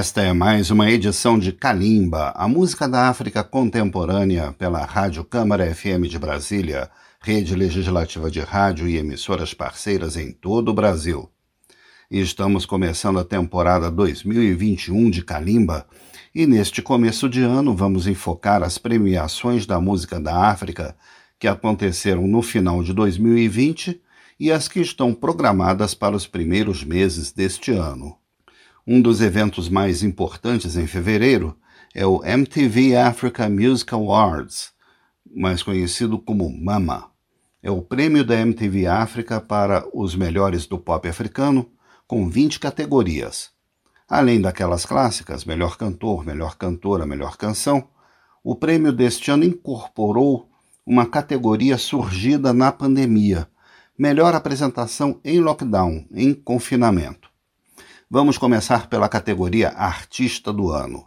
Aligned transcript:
Esta 0.00 0.22
é 0.22 0.32
mais 0.32 0.70
uma 0.70 0.90
edição 0.90 1.38
de 1.38 1.52
Kalimba, 1.52 2.32
a 2.34 2.48
música 2.48 2.88
da 2.88 3.10
África 3.10 3.44
contemporânea, 3.44 4.50
pela 4.56 4.82
Rádio 4.82 5.22
Câmara 5.22 5.74
FM 5.74 6.08
de 6.08 6.18
Brasília, 6.18 6.90
rede 7.20 7.54
legislativa 7.54 8.30
de 8.30 8.40
rádio 8.40 8.88
e 8.88 8.96
emissoras 8.96 9.52
parceiras 9.52 10.16
em 10.16 10.32
todo 10.32 10.70
o 10.70 10.72
Brasil. 10.72 11.28
Estamos 12.10 12.64
começando 12.64 13.18
a 13.18 13.24
temporada 13.24 13.90
2021 13.90 15.10
de 15.10 15.22
Kalimba, 15.22 15.86
e 16.34 16.46
neste 16.46 16.80
começo 16.80 17.28
de 17.28 17.42
ano 17.42 17.76
vamos 17.76 18.06
enfocar 18.06 18.62
as 18.62 18.78
premiações 18.78 19.66
da 19.66 19.78
música 19.78 20.18
da 20.18 20.46
África 20.46 20.96
que 21.38 21.46
aconteceram 21.46 22.26
no 22.26 22.40
final 22.40 22.82
de 22.82 22.94
2020 22.94 24.00
e 24.40 24.50
as 24.50 24.66
que 24.66 24.80
estão 24.80 25.12
programadas 25.12 25.92
para 25.92 26.16
os 26.16 26.26
primeiros 26.26 26.82
meses 26.82 27.32
deste 27.32 27.72
ano. 27.72 28.19
Um 28.86 29.00
dos 29.02 29.20
eventos 29.20 29.68
mais 29.68 30.02
importantes 30.02 30.74
em 30.76 30.86
fevereiro 30.86 31.56
é 31.94 32.06
o 32.06 32.24
MTV 32.24 32.96
Africa 32.96 33.48
Music 33.48 33.92
Awards, 33.92 34.72
mais 35.30 35.62
conhecido 35.62 36.18
como 36.18 36.50
MAMA. 36.50 37.10
É 37.62 37.70
o 37.70 37.82
prêmio 37.82 38.24
da 38.24 38.36
MTV 38.36 38.86
África 38.86 39.38
para 39.38 39.86
os 39.92 40.16
melhores 40.16 40.66
do 40.66 40.78
pop 40.78 41.06
africano, 41.06 41.70
com 42.06 42.28
20 42.28 42.58
categorias. 42.58 43.50
Além 44.08 44.40
daquelas 44.40 44.86
clássicas, 44.86 45.44
melhor 45.44 45.76
cantor, 45.76 46.24
melhor 46.24 46.56
cantora, 46.56 47.04
melhor 47.04 47.36
canção, 47.36 47.86
o 48.42 48.56
prêmio 48.56 48.92
deste 48.92 49.30
ano 49.30 49.44
incorporou 49.44 50.48
uma 50.86 51.06
categoria 51.06 51.76
surgida 51.76 52.52
na 52.54 52.72
pandemia, 52.72 53.46
melhor 53.96 54.34
apresentação 54.34 55.20
em 55.22 55.38
lockdown, 55.38 56.06
em 56.10 56.32
confinamento. 56.32 57.29
Vamos 58.12 58.36
começar 58.36 58.88
pela 58.88 59.08
categoria 59.08 59.68
Artista 59.68 60.52
do 60.52 60.68
Ano. 60.68 61.06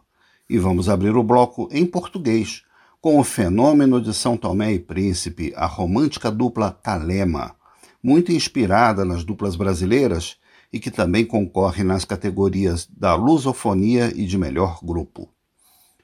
E 0.50 0.58
vamos 0.58 0.88
abrir 0.88 1.18
o 1.18 1.22
bloco 1.22 1.68
em 1.70 1.86
português, 1.86 2.64
com 3.02 3.20
o 3.20 3.26
fenômeno 3.26 4.00
de 4.00 4.14
São 4.14 4.38
Tomé 4.38 4.72
e 4.72 4.80
Príncipe, 4.80 5.52
a 5.58 5.66
romântica 5.66 6.32
dupla 6.32 6.72
Calema, 6.72 7.58
muito 8.02 8.32
inspirada 8.32 9.04
nas 9.04 9.26
duplas 9.26 9.58
brasileiras 9.58 10.38
e 10.72 10.80
que 10.80 10.90
também 10.90 11.26
concorre 11.26 11.84
nas 11.84 12.06
categorias 12.06 12.88
da 12.90 13.16
lusofonia 13.16 14.14
e 14.16 14.26
de 14.26 14.38
melhor 14.38 14.80
grupo. 14.82 15.30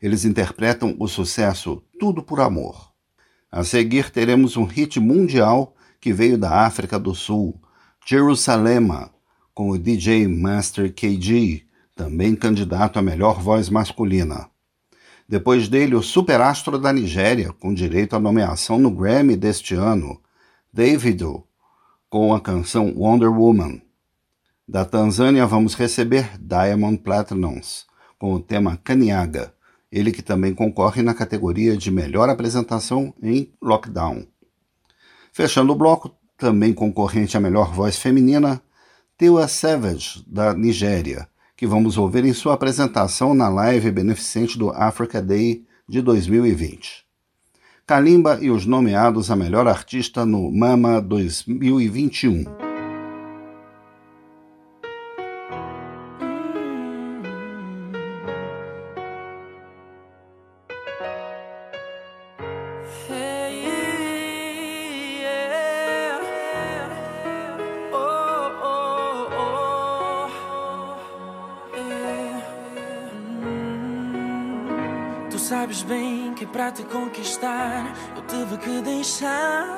Eles 0.01 0.25
interpretam 0.25 0.97
o 0.99 1.07
sucesso 1.07 1.81
Tudo 1.97 2.21
por 2.21 2.41
Amor. 2.41 2.91
A 3.49 3.63
seguir 3.63 4.09
teremos 4.09 4.57
um 4.57 4.65
hit 4.65 4.99
mundial 4.99 5.73
que 6.01 6.11
veio 6.11 6.37
da 6.37 6.65
África 6.65 6.99
do 6.99 7.15
Sul, 7.15 7.57
Jerusalema, 8.05 9.11
com 9.59 9.71
o 9.71 9.77
DJ 9.77 10.25
Master 10.25 10.89
KG, 10.93 11.63
também 11.93 12.33
candidato 12.33 12.97
a 12.97 13.01
melhor 13.01 13.41
voz 13.41 13.69
masculina. 13.69 14.49
Depois 15.27 15.67
dele, 15.67 15.95
o 15.95 16.01
superastro 16.01 16.79
da 16.79 16.93
Nigéria, 16.93 17.51
com 17.51 17.73
direito 17.73 18.15
à 18.15 18.21
nomeação 18.21 18.79
no 18.79 18.89
Grammy 18.89 19.35
deste 19.35 19.75
ano, 19.75 20.17
Davido, 20.71 21.43
com 22.09 22.33
a 22.33 22.39
canção 22.39 22.93
Wonder 22.95 23.29
Woman. 23.29 23.81
Da 24.65 24.85
Tanzânia, 24.85 25.45
vamos 25.45 25.75
receber 25.75 26.39
Diamond 26.39 26.97
Platinums, 26.99 27.85
com 28.17 28.33
o 28.33 28.39
tema 28.39 28.77
Kaniaga, 28.81 29.53
ele 29.91 30.13
que 30.13 30.21
também 30.21 30.55
concorre 30.55 31.01
na 31.01 31.13
categoria 31.13 31.75
de 31.75 31.91
melhor 31.91 32.29
apresentação 32.29 33.13
em 33.21 33.51
lockdown. 33.61 34.25
Fechando 35.33 35.73
o 35.73 35.75
bloco, 35.75 36.15
também 36.37 36.73
concorrente 36.73 37.35
à 37.35 37.41
melhor 37.41 37.73
voz 37.73 37.97
feminina, 37.97 38.63
Tewa 39.19 39.49
Savage, 39.49 40.23
da 40.25 40.53
Nigéria, 40.53 41.27
que 41.57 41.67
vamos 41.67 41.97
ouvir 41.97 42.23
em 42.23 42.31
sua 42.31 42.53
apresentação 42.53 43.33
na 43.33 43.49
live 43.49 43.91
beneficente 43.91 44.57
do 44.57 44.69
Africa 44.69 45.21
Day 45.21 45.65
de 45.85 46.01
2020. 46.01 47.03
Kalimba 47.85 48.39
e 48.41 48.49
os 48.49 48.65
nomeados 48.65 49.29
a 49.29 49.35
melhor 49.35 49.67
artista 49.67 50.25
no 50.25 50.49
Mama 50.49 51.01
2021. 51.01 52.68
Tive 78.49 78.57
que 78.57 78.81
deixar 78.81 79.77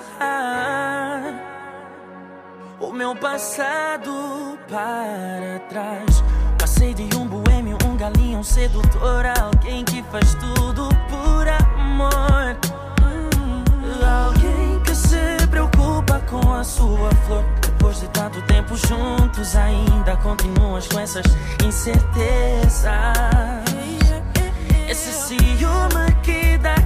o 2.80 2.94
meu 2.94 3.14
passado 3.16 4.58
para 4.70 5.60
trás. 5.68 6.24
Passei 6.58 6.94
de 6.94 7.04
um 7.18 7.28
boêmio, 7.28 7.78
um 7.86 7.98
galinho, 7.98 8.40
um 8.40 8.44
sedutor, 8.44 9.26
alguém 9.40 9.84
que 9.84 10.02
faz 10.04 10.36
tudo 10.36 10.88
por 11.10 11.48
amor. 11.48 12.58
Alguém 14.26 14.80
que 14.84 14.96
se 14.96 15.48
preocupa 15.50 16.20
com 16.30 16.54
a 16.54 16.64
sua 16.64 17.10
flor. 17.26 17.44
Depois 17.62 18.00
de 18.00 18.08
tanto 18.10 18.42
tempo 18.44 18.76
juntos, 18.76 19.56
ainda 19.56 20.16
continuas 20.18 20.88
com 20.88 21.00
essas 21.00 21.26
incertezas. 21.66 22.92
Esse 24.88 25.12
ciúme 25.12 26.14
que 26.24 26.58
dá 26.58 26.81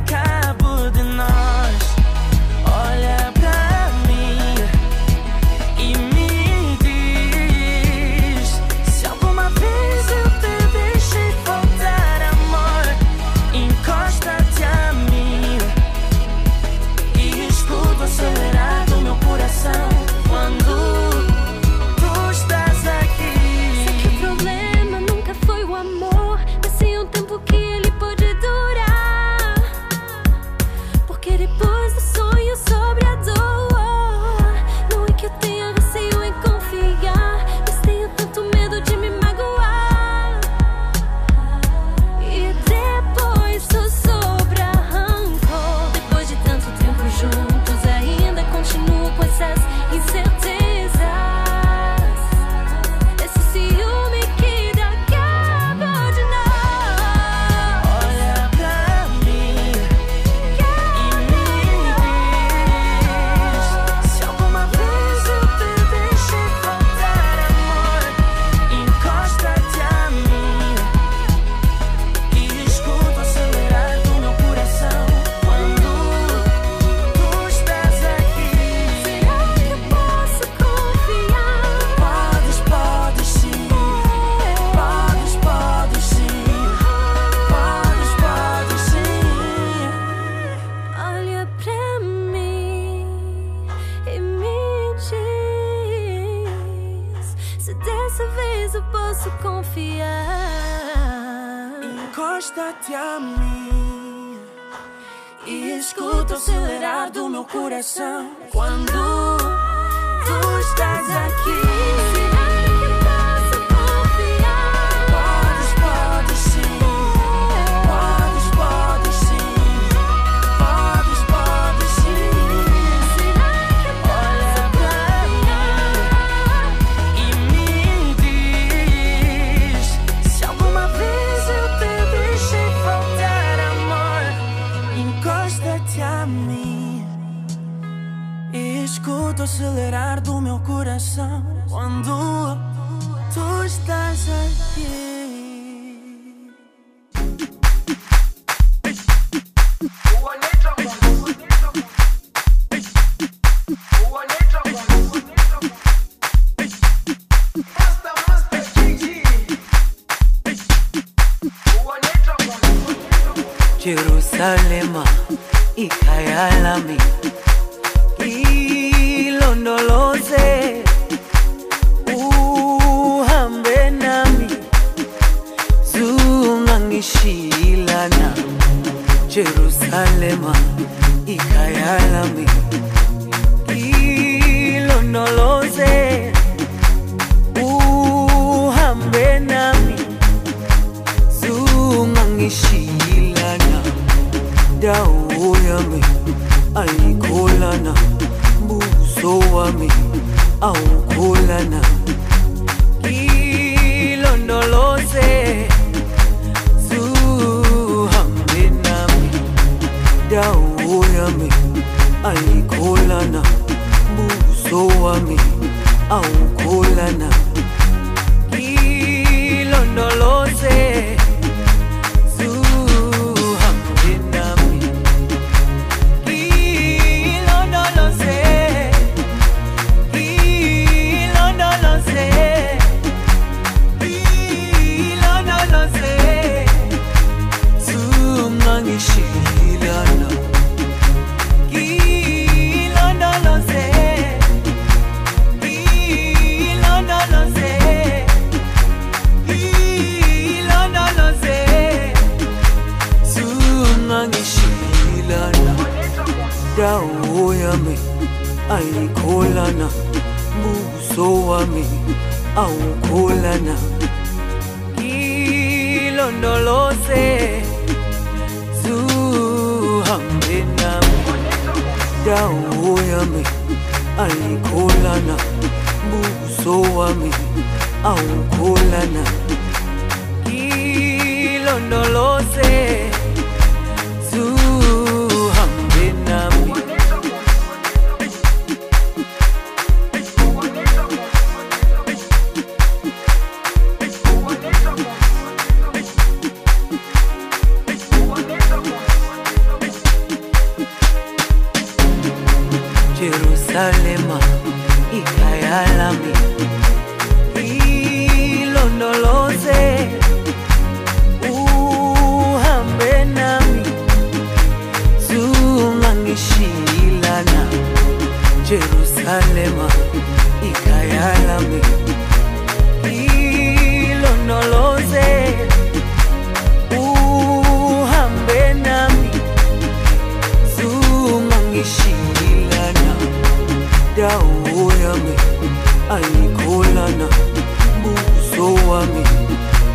wami 338.74 339.24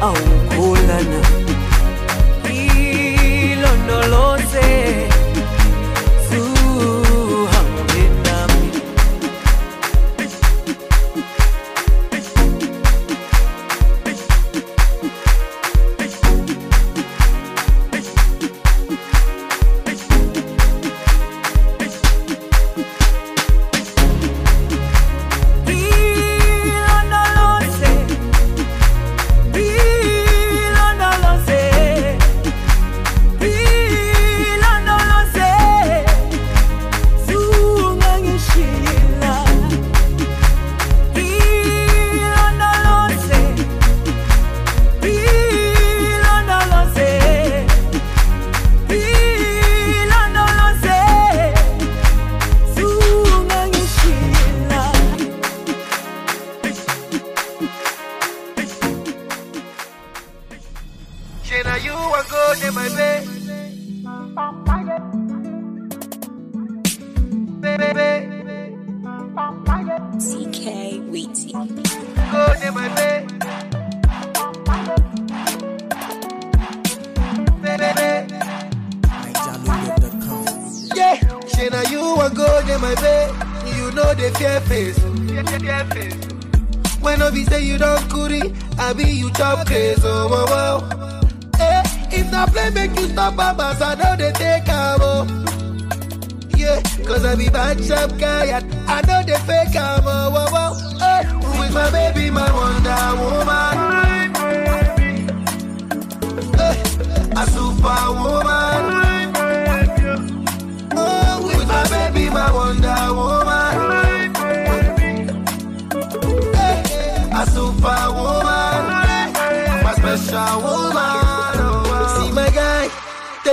awukholana 0.00 1.20
ilondoloze 2.50 4.29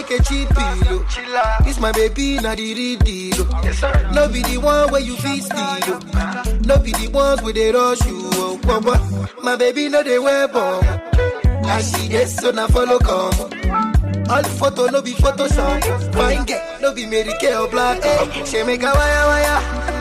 take 0.02 0.20
a 0.20 0.24
cheap 0.24 0.50
pillow. 0.50 1.06
This 1.64 1.80
my 1.80 1.92
baby, 1.92 2.38
not 2.40 2.58
the 2.58 2.74
real 2.74 3.00
deal. 3.00 3.46
No 4.14 4.28
be 4.30 4.42
the 4.44 4.58
one 4.62 4.92
where 4.92 5.02
you 5.02 5.16
feel 5.18 5.42
steal. 5.42 6.00
No 6.62 6.78
be 6.80 6.92
the 6.92 7.10
ones 7.12 7.42
where 7.42 7.54
they 7.54 7.72
rush 7.72 8.06
you. 8.06 8.20
Oh, 8.34 8.60
oh, 8.66 8.82
oh. 8.86 9.44
My 9.44 9.56
baby, 9.56 9.90
no 9.90 10.04
they 10.04 10.20
wear 10.20 10.48
bomb. 10.48 10.84
I 11.66 11.82
see 11.82 12.10
this, 12.10 12.36
so 12.36 12.52
now 12.52 12.68
follow 12.68 13.00
come. 13.00 13.34
All 14.30 14.44
photo 14.44 14.88
no 14.88 15.02
be 15.02 15.14
Photoshop. 15.14 16.14
Fine 16.14 16.46
get 16.46 16.82
no 16.82 16.94
be 16.94 17.06
Mary 17.06 17.34
Kay 17.40 17.56
or 17.56 17.68
black. 17.68 18.04
Hey, 18.04 18.46
she 18.46 18.64
make 18.64 18.84
a 18.84 18.92
wire 18.94 19.26
wire. 19.26 19.97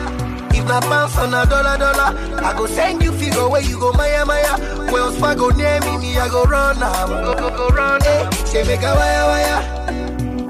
If 0.67 0.73
na 0.73 0.81
pounds 0.81 1.17
on 1.17 1.33
a 1.33 1.45
dollar 1.45 1.77
dollar, 1.77 2.11
I 2.43 2.53
go 2.57 2.65
send 2.65 3.01
you 3.01 3.13
figure 3.13 3.47
where 3.47 3.61
you 3.61 3.79
go 3.79 3.93
Maya 3.93 4.25
Maya. 4.25 4.91
Wells 4.91 5.17
Fargo 5.17 5.49
near 5.51 5.79
me, 5.79 5.95
me 5.97 6.17
I 6.17 6.27
go 6.27 6.43
run 6.43 6.75
ah. 6.83 7.07
now. 7.07 7.07
Go 7.07 7.35
go 7.39 7.55
go 7.55 7.67
run. 7.69 8.01
Eh, 8.03 8.05
ah. 8.05 8.29
Hey, 8.35 8.45
she 8.51 8.67
make 8.67 8.83
a 8.83 8.91
wire 8.91 9.27
wire. 9.31 9.63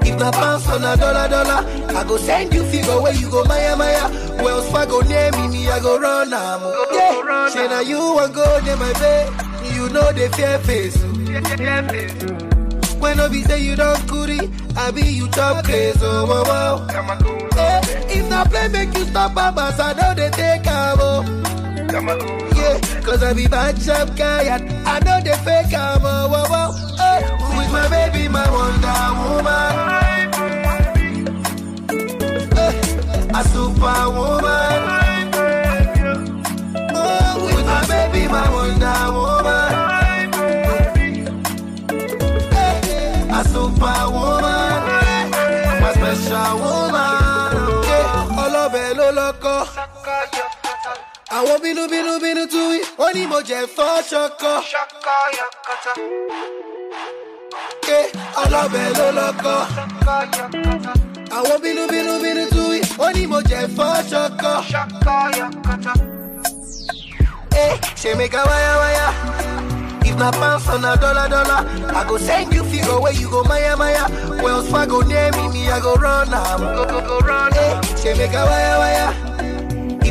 If 0.02 0.18
na 0.18 0.32
pounds 0.32 0.66
on 0.66 0.82
a 0.82 0.96
dollar 0.96 1.28
dollar, 1.28 1.62
I 1.94 2.02
go 2.02 2.16
send 2.16 2.52
you 2.52 2.64
figure 2.64 3.00
where 3.00 3.14
you 3.14 3.30
go 3.30 3.44
Maya 3.44 3.76
Maya. 3.76 4.10
Wells 4.42 4.68
Fargo 4.72 5.02
near 5.02 5.30
me, 5.38 5.46
me 5.54 5.68
I 5.68 5.78
go 5.78 6.00
run 6.00 6.30
now. 6.30 6.66
Yeah, 6.90 7.50
she 7.50 7.68
na 7.70 7.78
ah. 7.78 7.80
you 7.86 7.98
want 8.00 8.34
go 8.34 8.42
near 8.64 8.76
my 8.76 8.92
bed. 8.94 9.30
You 9.72 9.88
know 9.88 10.10
the 10.10 10.26
fear 10.34 10.58
face. 10.66 10.98
When 12.98 13.20
I 13.20 13.28
be 13.28 13.44
say 13.44 13.62
you 13.62 13.76
don't 13.76 14.04
goody, 14.08 14.50
I 14.76 14.90
be 14.90 15.02
you 15.02 15.28
top 15.28 15.64
crazy. 15.64 16.00
Oh, 16.02 16.26
wow, 16.26 16.42
wow. 16.42 17.37
Eh, 17.58 17.80
if 18.16 18.28
not 18.30 18.48
play, 18.50 18.68
make 18.68 18.96
you 18.96 19.04
stop, 19.04 19.34
mama. 19.34 19.74
I 19.78 19.92
know 19.94 20.14
they 20.14 20.30
take 20.30 20.66
a 20.66 20.94
oh. 20.98 21.24
Yeah, 21.90 22.78
cause 23.00 23.22
I 23.22 23.32
be 23.32 23.46
bad 23.46 23.80
sharp 23.80 24.14
guy 24.16 24.42
and 24.44 24.70
I 24.86 24.98
know 25.00 25.20
they 25.24 25.36
fake 25.44 25.74
I'm 25.74 26.02
a 26.02 26.28
wow, 26.30 26.46
wow. 26.50 26.70
Eh, 27.00 27.20
with 27.56 27.72
my 27.72 27.88
baby, 27.88 28.28
my 28.28 28.46
wonder 28.50 29.10
woman. 29.18 29.74
Eh, 32.58 33.38
a 33.38 33.42
superwoman. 33.52 34.80
Oh, 36.94 37.44
with 37.46 37.66
my 37.66 37.86
baby, 37.88 38.28
my 38.28 38.46
wonder 38.52 39.12
woman. 39.12 39.57
Àwọn 51.38 51.58
bínú 51.62 51.82
bínú 51.88 52.44
tú 52.50 52.58
wí, 52.70 52.78
ó 52.98 53.06
ní 53.14 53.22
mo 53.30 53.38
jẹ 53.48 53.60
fọ́ 53.76 54.02
ṣọkọ. 54.10 54.52
Yeah, 57.88 58.06
ọlọ́bẹ̀ 58.42 58.86
ló 58.98 59.06
lọ́kọ́. 59.18 59.58
Àwọn 61.38 61.58
bínú 61.64 61.82
bínú 61.92 62.44
tú 62.54 62.62
wí, 62.70 62.78
ó 62.98 63.06
ní 63.14 63.22
mo 63.30 63.38
jẹ 63.50 63.60
fọ́ 63.76 64.02
ṣọkọ. 64.10 64.52
Eh, 67.62 67.74
she 67.96 68.14
make 68.14 68.34
a 68.34 68.42
wire 68.48 68.76
wire. 68.82 69.08
If 70.08 70.16
na 70.16 70.30
pounds 70.30 70.68
on 70.68 70.84
a 70.84 70.96
dollar 70.96 71.28
dollar, 71.28 71.60
I 71.94 72.04
go 72.08 72.16
send 72.18 72.52
you 72.54 72.64
figure 72.64 73.00
where 73.00 73.12
you 73.12 73.28
go 73.30 73.42
Maya 73.44 73.76
Maya. 73.76 74.04
Wells 74.42 74.68
Fargo 74.70 75.00
near 75.02 75.30
me, 75.32 75.48
me 75.52 75.68
I 75.70 75.80
go 75.80 75.94
run 75.94 76.32
am. 76.34 76.60
Go 76.60 76.84
go 76.86 77.00
go 77.00 77.18
run. 77.20 77.52
Hey, 77.52 77.80
she 78.00 78.14
make 78.18 78.32
a 78.32 78.44
wire 78.50 78.78
wire. 78.82 79.47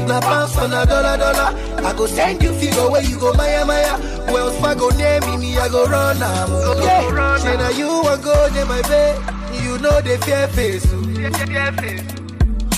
Na 0.08 0.22
pounds 0.22 0.58
on 0.58 0.72
a 0.74 0.86
dollar 0.86 1.18
dollar, 1.18 1.52
I 1.86 1.94
go 1.98 2.06
send 2.08 2.42
you 2.42 2.54
figure 2.54 2.90
where 2.90 3.04
you 3.04 3.20
go 3.20 3.34
Maya 3.34 3.66
Maya. 3.66 3.98
Wells 4.32 4.58
Fargo 4.60 4.90
near 4.92 5.20
me, 5.22 5.38
me 5.38 5.58
I 5.58 5.68
go 5.68 5.86
run 5.86 6.22
am. 6.24 6.50
Go 6.50 6.74
go 6.76 6.80
go 6.80 7.10
run. 7.12 7.40
She 7.42 7.78
you 7.80 7.88
want 7.88 8.24
go 8.24 8.50
near 8.54 8.66
my 8.66 8.82
bed. 8.84 9.20
You 9.64 9.78
know 9.80 10.00
the 10.02 10.18
fear 10.24 10.48
face. 10.50 10.86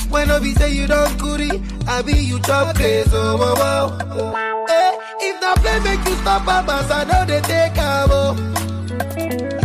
When 0.10 0.32
I 0.32 0.40
be 0.40 0.54
say 0.56 0.74
you 0.74 0.88
don't 0.88 1.18
goody, 1.20 1.52
I 1.88 2.02
be 2.02 2.14
you 2.18 2.40
top 2.40 2.76
crazy. 2.76 3.12
Oh, 3.14 3.38
wow, 3.38 3.54
wow. 3.56 4.66
Eh, 4.68 4.92
if 5.22 5.40
not 5.40 5.58
play, 5.60 5.80
make 5.82 6.04
you 6.08 6.16
stop, 6.16 6.46
mama. 6.46 6.82
I 6.90 7.04
know 7.06 7.26
they 7.26 7.42
take 7.42 7.78
a 7.78 8.06
oh. 8.10 8.34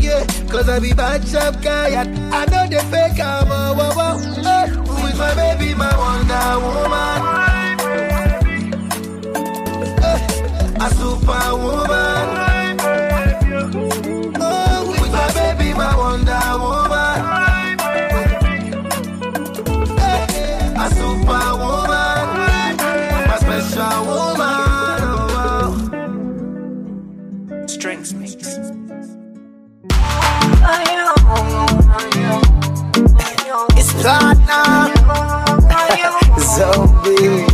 Yeah, 0.02 0.22
cause 0.52 0.68
I 0.68 0.78
be 0.80 0.92
bad 0.92 1.26
sharp 1.26 1.62
guy 1.62 1.88
and 2.02 2.34
I 2.34 2.44
know 2.44 2.66
they 2.68 2.84
fake 2.90 3.18
I'm 3.20 3.46
a 3.50 3.72
wow, 3.72 3.96
wow. 3.96 4.16
Eh, 4.20 4.76
with 5.02 5.18
my 5.18 5.34
baby, 5.34 5.74
my 5.74 5.96
wonder 5.96 6.60
woman. 6.60 7.13
A 10.84 10.90
superwoman. 10.90 12.28
Oh, 14.38 14.86
with 15.00 15.12
my 15.12 15.28
baby, 15.32 15.72
my 15.72 15.96
wonder 15.96 16.58
woman. 16.60 17.20
Eh, 19.98 20.74
a 20.76 20.90
superwoman. 20.90 22.26
My 23.28 23.36
special 23.40 24.04
woman. 24.04 25.00
Oh, 25.08 25.26
wow. 25.32 25.68
Strengths 27.66 28.12
mix. 28.12 28.34
It's 33.78 33.92
platinum. 34.02 34.92
Zombie. 36.56 37.53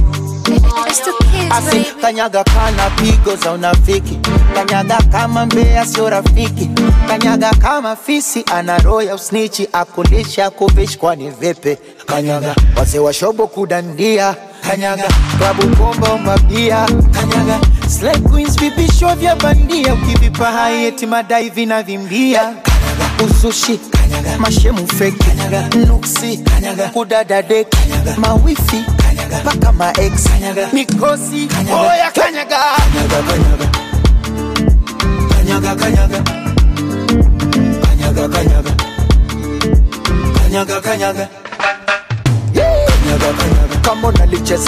Asi 1.50 1.84
kanyaga 2.00 2.44
kana 2.44 2.90
pigo 2.90 3.36
za 3.36 3.52
unafiki, 3.52 4.18
kanyaga 4.54 4.98
kama 5.12 5.46
mbea 5.46 5.86
sio 5.86 6.10
rafiki, 6.10 6.70
kanyaga 7.08 7.50
kama 7.50 7.96
fisi 7.96 8.44
ana 8.52 8.78
roho 8.78 9.02
ya 9.02 9.14
usnichi, 9.14 9.68
akulisha 9.72 10.50
kuvishi 10.50 10.98
kwani 10.98 11.30
vipi? 11.30 11.76
Kanyaga 12.06 12.54
wazee 12.76 12.98
wa 12.98 13.12
shobo 13.12 13.46
kudandia, 13.46 14.34
kanyaga 14.68 15.08
klabu 15.38 15.66
bomba 15.76 16.18
mabia, 16.18 16.86
kanyaga 17.12 17.60
slay 17.88 18.16
queens 18.18 18.56
vipisho 18.60 19.14
vya 19.14 19.36
bandia, 19.36 19.94
ukivipa 19.94 20.46
hai 20.52 20.84
eti 20.84 21.06
madai 21.06 21.50
vinavimbia, 21.50 22.52
usushi, 23.26 23.78
kanyaga 23.90 24.38
mashemu 24.38 24.86
fake, 24.88 25.24
kanyaga 25.24 25.76
nuksi, 25.86 26.36
kanyaga 26.38 26.88
kudadade 26.88 27.64
kanyaga 27.64 28.16
mawifi, 28.16 28.84
kanyaga. 29.30 29.44
Mpaka 29.44 29.72
ma 29.72 29.92
ex, 29.98 30.24
kanyaga. 30.24 30.68
Mikosi, 30.72 31.48
oya 31.72 32.10
kanyaga, 32.14 32.58
kanyaga 32.92 33.22
kanyaga. 33.28 33.66
Kanyaga 35.30 35.74
kanyaga. 35.76 36.18
Kanyaga 37.82 38.28
kanyaga. 38.28 38.72
Kanyaga 40.34 40.80
kanyaga. 40.80 41.28
Kanyaga, 42.54 43.30
kanyaga. 43.38 43.76
kama 43.82 44.12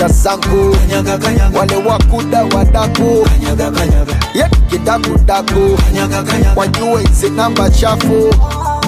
zangu. 0.09 0.77
Kanyaga, 0.77 1.19
kanyaga. 1.19 1.59
wale 1.59 1.77
wakuda 1.77 2.45
wadaku. 2.45 3.25
Kanyaga, 3.25 3.71
kanyaga. 3.71 4.15
yetu 4.35 4.61
kidakudaku 4.71 5.77
kanyaga, 5.85 6.23
kanyaga. 6.23 6.61
wajue 6.61 7.01
hizi 7.03 7.31
namba 7.31 7.71
chafu. 7.71 8.31
Oh, 8.41 8.81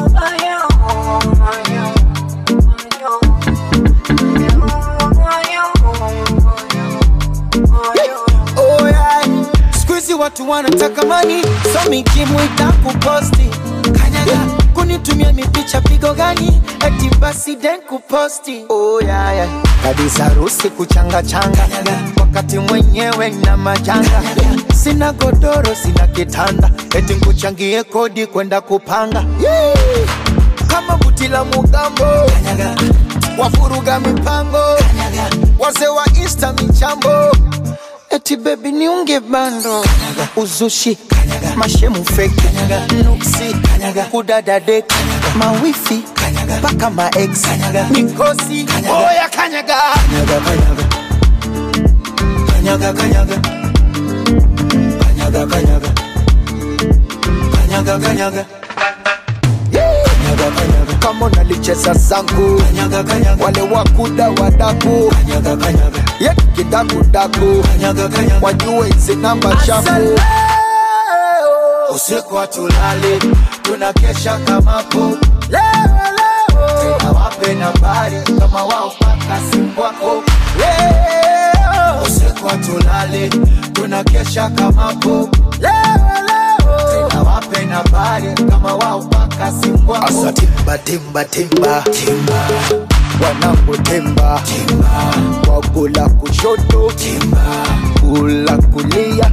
hizi 10.14 10.22
watu 10.22 10.50
wanataka 10.50 11.02
mani 11.06 11.42
so 11.42 11.90
mikimwita 11.90 12.44
itakuposti 12.44 13.50
kanyaga 13.84 14.38
kunitumia 14.74 15.32
mipicha 15.32 15.80
pigo 15.80 16.14
gani? 16.14 16.62
Eti 16.86 17.16
basi 17.20 17.56
den 17.56 17.80
kuposti. 17.80 18.64
Oh, 18.68 19.00
yeah, 19.00 19.34
yeah. 19.36 19.48
kabisa 19.82 20.28
rusi 20.28 20.70
kuchanga 20.70 21.22
changa. 21.22 21.68
Wakati 22.20 22.58
mwenyewe 22.58 23.30
na 23.30 23.56
majanga. 23.56 24.22
Sina 24.74 25.12
godoro 25.12 25.74
sina 25.82 26.06
kitanda. 26.06 26.70
Eti 26.96 27.14
nkuchangie 27.14 27.82
kodi 27.84 28.26
kwenda 28.26 28.60
kupanga. 28.60 29.24
Yeah. 29.42 29.74
kama 30.68 30.96
buti 30.96 31.28
la 31.28 31.44
mugambo. 31.44 32.04
Wafuruga 33.38 34.00
mipango. 34.00 34.78
Wazee 35.58 35.86
wa 35.86 36.06
insta 36.06 36.52
michambo 36.52 37.08
Eti 38.14 38.36
baby 38.36 38.72
niunge 38.72 39.20
bando 39.20 39.82
Kanyaga. 39.82 40.28
Uzushi 40.36 40.94
Kanyaga. 41.08 41.56
Mashemu 41.56 42.04
fake 42.04 42.36
Kanyaga. 42.36 42.86
Nuksi 43.04 43.54
Kanyaga. 43.62 44.04
Kudada 44.04 44.60
dek 44.60 44.86
Kanyaga. 44.88 45.28
Mawifi 45.38 46.02
Kanyaga. 46.14 46.54
Paka 46.62 46.90
ma 46.90 47.10
ex 47.16 47.42
Kanyaga. 47.42 47.84
Mikosi 47.90 48.64
Kanyaga. 48.64 49.08
Oya 49.08 49.28
Kanyaga 49.28 49.78
Kanyaga 49.98 50.36
Kanyaga 52.46 52.92
Kanyaga 52.92 52.92
Kanyaga 52.94 53.36
Kanyaga 55.00 55.46
Kanyaga 55.46 55.88
Kanyaga 57.52 57.98
Kanyaga 57.98 58.44
Kanyaga 59.74 60.46
Kanyaga 60.56 60.73
kama 61.04 61.28
nalicheza 61.30 61.94
zangu. 61.94 62.62
Wale 63.44 63.60
wakuda 63.62 64.28
wadaku. 64.28 65.12
Ye 66.20 66.34
kidakudaku 66.56 67.64
wajue 68.42 68.86
hizi 68.92 69.16
namba 69.16 69.56
chafu. 69.66 70.18
Usiku 71.94 72.34
hatulali. 72.36 73.18
Tunakesha 73.62 74.38
kamapo 74.38 75.16
tena 76.80 77.10
wape 77.24 77.54
nambari 77.54 78.16
kama 78.40 78.64
wao 78.64 78.92
paka 78.98 79.40
simu 79.50 79.72
wako 79.82 80.22
leo. 80.58 82.02
Usiku 82.06 82.46
hatulali. 82.48 83.30
Tunakesha 83.72 84.48
kamapo 84.50 85.28
tena 87.14 87.22
wape 87.22 87.64
nambari 87.64 88.34
kama 88.50 88.74
wao 88.74 89.02
paka 89.02 89.52
simu 89.52 89.94
asa 89.94 90.32
timba 90.32 90.78
timba 90.78 91.24
timba. 91.24 91.82
Timba. 91.82 92.48
Wanapotemba 93.22 94.42
wagula 95.48 96.08
kushoto. 96.08 96.92
Kula 98.00 98.56
kulia. 98.58 99.30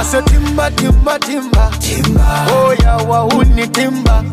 Asa 0.00 0.22
timba 0.22 0.70
timba 0.70 1.18
timba. 1.18 1.70
Oya 2.66 2.96
wauni 2.96 3.68
timba. 3.68 4.24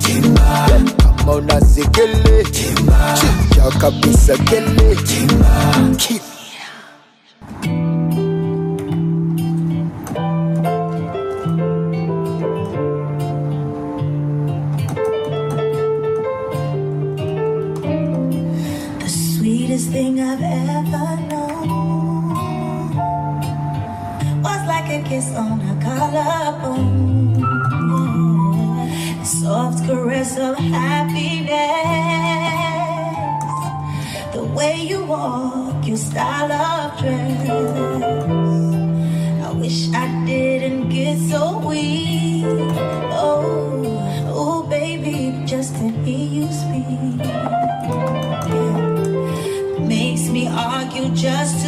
Kama 0.98 1.32
unazikele 1.34 2.44
chinja 2.52 3.78
kabisa 3.80 4.38
kele. 4.38 4.96
Ki- 5.98 6.22
like 24.90 25.06
a 25.06 25.10
kiss 25.10 25.36
on 25.36 25.62
a 25.62 25.76
collarbone. 25.84 27.40
Yeah. 27.90 29.24
Soft 29.24 29.86
caress 29.86 30.38
of 30.38 30.58
happiness. 30.58 31.50
The 34.34 34.44
way 34.44 34.76
you 34.82 35.04
walk, 35.06 35.86
your 35.86 35.98
style 35.98 36.52
of 36.52 37.00
dress. 37.00 37.50
I 39.46 39.52
wish 39.54 39.92
I 39.94 40.26
didn't 40.26 40.90
get 40.90 41.20
so 41.20 41.60
weak. 41.60 42.46
Oh, 43.12 43.84
oh, 44.28 44.64
baby, 44.70 45.44
just 45.46 45.76
to 45.76 45.90
hear 46.04 46.28
you 46.38 46.48
speak. 46.52 47.20
Makes 49.88 50.30
me 50.30 50.48
argue 50.48 51.10
just 51.10 51.59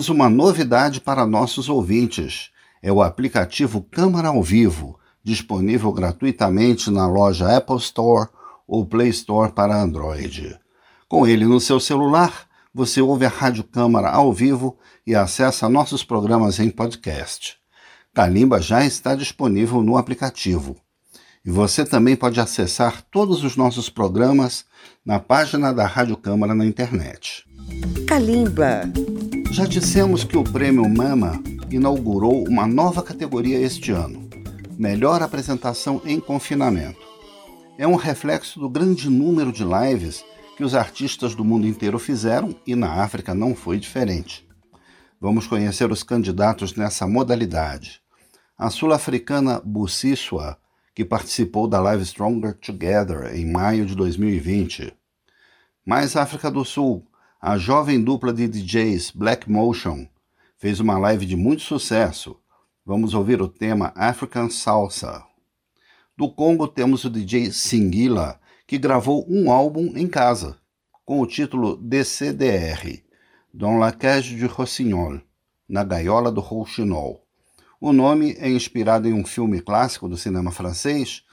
Temos 0.00 0.08
uma 0.08 0.30
novidade 0.30 0.98
para 0.98 1.26
nossos 1.26 1.68
ouvintes. 1.68 2.48
É 2.82 2.90
o 2.90 3.02
aplicativo 3.02 3.82
Câmara 3.82 4.28
ao 4.28 4.42
Vivo, 4.42 4.98
disponível 5.22 5.92
gratuitamente 5.92 6.90
na 6.90 7.06
loja 7.06 7.54
Apple 7.54 7.76
Store 7.76 8.30
ou 8.66 8.86
Play 8.86 9.10
Store 9.10 9.52
para 9.52 9.78
Android. 9.78 10.58
Com 11.06 11.26
ele 11.26 11.44
no 11.44 11.60
seu 11.60 11.78
celular, 11.78 12.46
você 12.72 13.02
ouve 13.02 13.26
a 13.26 13.28
Rádio 13.28 13.62
Câmara 13.62 14.08
ao 14.08 14.32
vivo 14.32 14.78
e 15.06 15.14
acessa 15.14 15.68
nossos 15.68 16.02
programas 16.02 16.58
em 16.58 16.70
podcast. 16.70 17.58
Calimba 18.14 18.58
já 18.58 18.82
está 18.82 19.14
disponível 19.14 19.82
no 19.82 19.98
aplicativo. 19.98 20.78
E 21.44 21.50
você 21.50 21.84
também 21.84 22.16
pode 22.16 22.40
acessar 22.40 23.02
todos 23.10 23.44
os 23.44 23.54
nossos 23.54 23.90
programas 23.90 24.64
na 25.04 25.18
página 25.18 25.74
da 25.74 25.86
Rádio 25.86 26.16
Câmara 26.16 26.54
na 26.54 26.64
internet. 26.64 27.44
Calimba. 28.08 28.90
Já 29.50 29.66
dissemos 29.66 30.22
que 30.22 30.36
o 30.36 30.44
Prêmio 30.44 30.88
Mama 30.88 31.42
inaugurou 31.72 32.46
uma 32.46 32.68
nova 32.68 33.02
categoria 33.02 33.58
este 33.58 33.90
ano: 33.90 34.30
Melhor 34.78 35.22
Apresentação 35.22 36.00
em 36.04 36.20
Confinamento. 36.20 37.00
É 37.76 37.84
um 37.84 37.96
reflexo 37.96 38.60
do 38.60 38.68
grande 38.68 39.10
número 39.10 39.50
de 39.50 39.64
lives 39.64 40.24
que 40.56 40.62
os 40.62 40.72
artistas 40.72 41.34
do 41.34 41.44
mundo 41.44 41.66
inteiro 41.66 41.98
fizeram 41.98 42.54
e 42.64 42.76
na 42.76 43.02
África 43.02 43.34
não 43.34 43.52
foi 43.52 43.80
diferente. 43.80 44.48
Vamos 45.20 45.48
conhecer 45.48 45.90
os 45.90 46.04
candidatos 46.04 46.76
nessa 46.76 47.08
modalidade. 47.08 48.00
A 48.56 48.70
sul-africana 48.70 49.60
Bussiswa, 49.64 50.58
que 50.94 51.04
participou 51.04 51.66
da 51.66 51.80
live 51.80 52.06
Stronger 52.06 52.54
Together 52.54 53.34
em 53.34 53.50
maio 53.50 53.84
de 53.84 53.96
2020. 53.96 54.94
Mais 55.84 56.14
África 56.14 56.48
do 56.50 56.64
Sul, 56.64 57.04
a 57.42 57.56
jovem 57.56 58.04
dupla 58.04 58.34
de 58.34 58.46
DJs 58.46 59.12
Black 59.12 59.50
Motion 59.50 60.06
fez 60.58 60.78
uma 60.78 60.98
live 60.98 61.24
de 61.24 61.36
muito 61.36 61.62
sucesso. 61.62 62.36
Vamos 62.84 63.14
ouvir 63.14 63.40
o 63.40 63.48
tema 63.48 63.94
African 63.96 64.50
Salsa. 64.50 65.24
Do 66.14 66.30
Congo 66.30 66.68
temos 66.68 67.02
o 67.04 67.08
DJ 67.08 67.50
Singila, 67.50 68.38
que 68.66 68.76
gravou 68.76 69.24
um 69.26 69.50
álbum 69.50 69.96
em 69.96 70.06
casa, 70.06 70.58
com 71.02 71.18
o 71.18 71.26
título 71.26 71.78
DCDR, 71.78 73.02
Dans 73.54 73.80
la 73.80 73.90
cage 73.90 74.36
du 74.36 74.46
Rossignol, 74.46 75.22
na 75.66 75.82
gaiola 75.82 76.30
do 76.30 76.42
Rouxinol. 76.42 77.24
O 77.80 77.90
nome 77.90 78.36
é 78.38 78.50
inspirado 78.50 79.08
em 79.08 79.14
um 79.14 79.24
filme 79.24 79.62
clássico 79.62 80.06
do 80.06 80.16
cinema 80.18 80.50
francês 80.50 81.24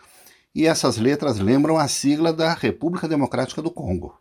e 0.55 0.65
essas 0.65 0.95
letras 0.95 1.37
lembram 1.37 1.77
a 1.77 1.89
sigla 1.89 2.31
da 2.31 2.53
República 2.53 3.09
Democrática 3.09 3.61
do 3.61 3.69
Congo. 3.69 4.17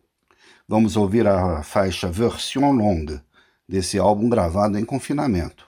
Vamos 0.69 0.97
ouvir 0.97 1.29
a 1.29 1.63
faixa 1.63 2.11
Version 2.11 2.73
Longue 2.73 3.21
desse 3.69 4.01
álbum 4.01 4.29
gravado 4.29 4.77
em 4.77 4.85
confinamento. 4.85 5.65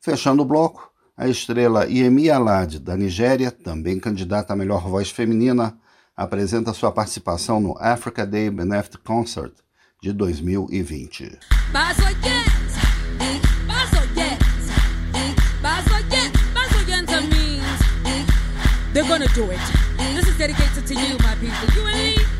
Fechando 0.00 0.42
o 0.42 0.44
bloco, 0.44 0.88
a 1.16 1.26
estrela 1.26 1.84
Yemi 1.86 2.30
Alade, 2.30 2.78
da 2.78 2.96
Nigéria, 2.96 3.50
também 3.50 3.98
candidata 3.98 4.52
a 4.52 4.56
melhor 4.56 4.86
voz 4.88 5.10
feminina, 5.10 5.76
apresenta 6.16 6.72
sua 6.72 6.92
participação 6.92 7.60
no 7.60 7.76
Africa 7.80 8.24
Day 8.24 8.48
Benefit 8.50 8.98
Concert 8.98 9.52
de 10.00 10.12
2020. 10.12 11.38
They're 18.92 19.06
gonna 19.06 19.28
do 19.28 19.48
it. 19.52 19.60
This 20.14 20.26
is 20.26 20.36
dedicated 20.36 20.84
to 20.84 20.94
you, 20.94 21.16
my 21.18 21.36
people. 21.36 21.68
You 21.76 21.86
and 21.86 21.96
me, 21.96 22.39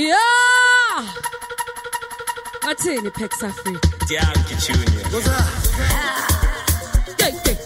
Yeah! 0.00 0.16
Wathini 2.64 3.10
Pex 3.12 3.42
Africa? 3.42 3.78
Yankee 4.08 4.56
Junior. 4.56 5.04
Yeah, 5.12 6.26
yeah, 7.18 7.28
yeah. 7.44 7.59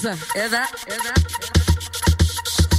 kwanza 0.00 0.16
eva 0.34 0.66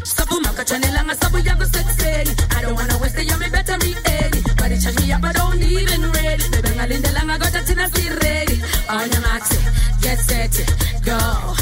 sakumaka 0.04 0.66
chanelanga 0.66 1.16
sabu 1.16 1.38
yago 1.40 1.66
sexy. 1.66 2.36
i 2.58 2.62
don't 2.62 2.76
wanna 2.76 2.98
waste 3.00 3.16
the 3.16 3.26
yummy 3.26 3.50
better 3.50 3.78
me 3.80 3.96
eli 4.06 4.42
body 4.56 4.78
change 4.78 5.00
me 5.02 5.12
up 5.12 5.24
i 5.24 5.34
don't 5.34 5.62
even 5.62 6.12
ready. 6.12 6.44
Bebengalindelanga 6.52 7.38
gota 7.40 7.62
tina 7.66 7.90
si 7.90 8.10
ready 8.10 8.62
on 8.90 9.10
your 9.12 9.22
marks 9.22 9.50
get 10.02 10.20
set 10.20 10.54
go. 11.04 11.57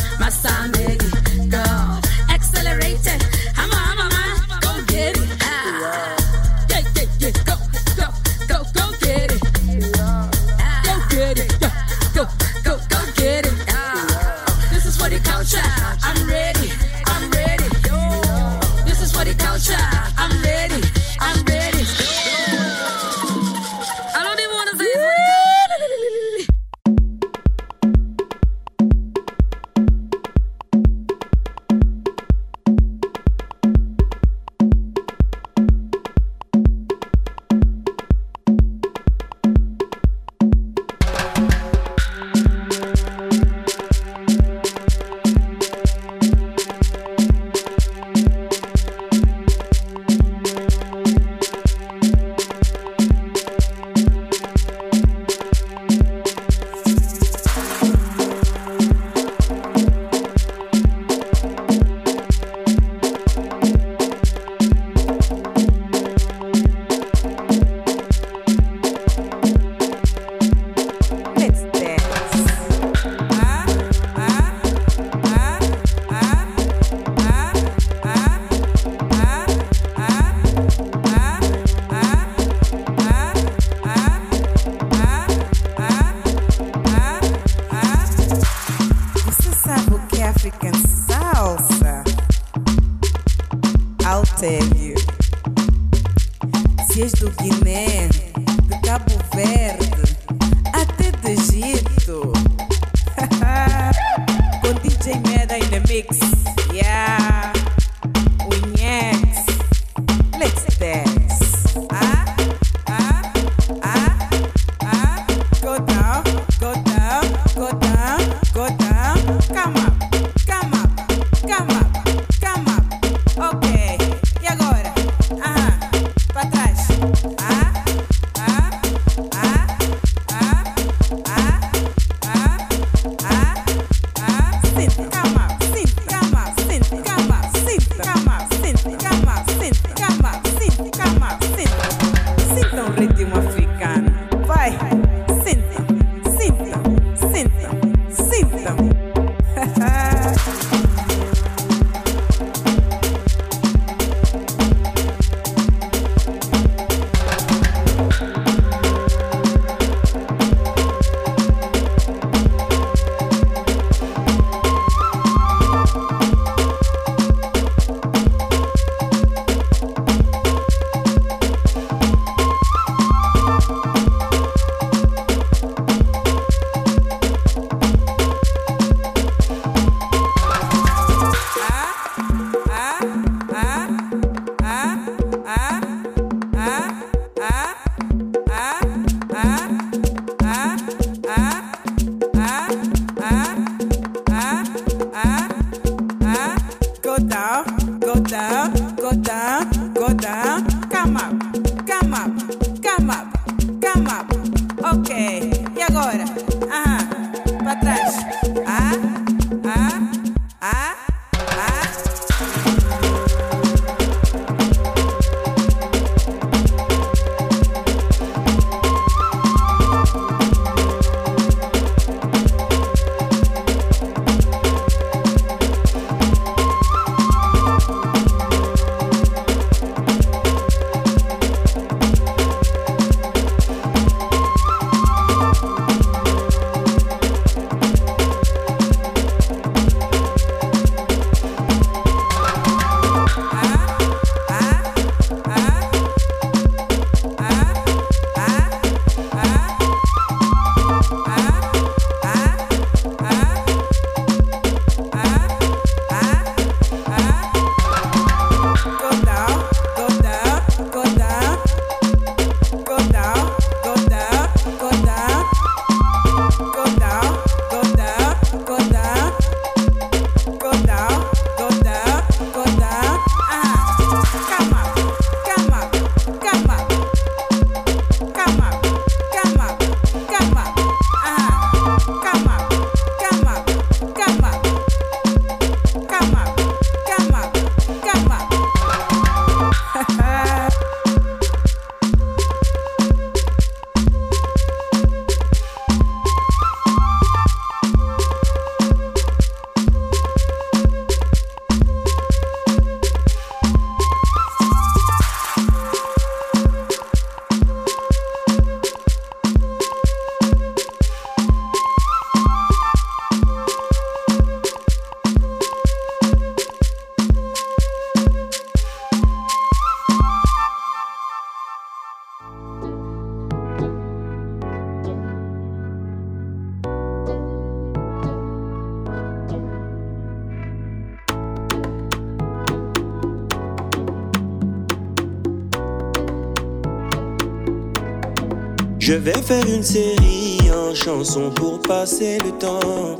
Vais 339.25 339.41
faire 339.41 339.65
une 339.67 339.81
série 339.81 340.59
en 340.71 340.93
chansons 340.93 341.49
pour 341.55 341.79
passer 341.79 342.37
le 342.45 342.51
temps. 342.51 343.19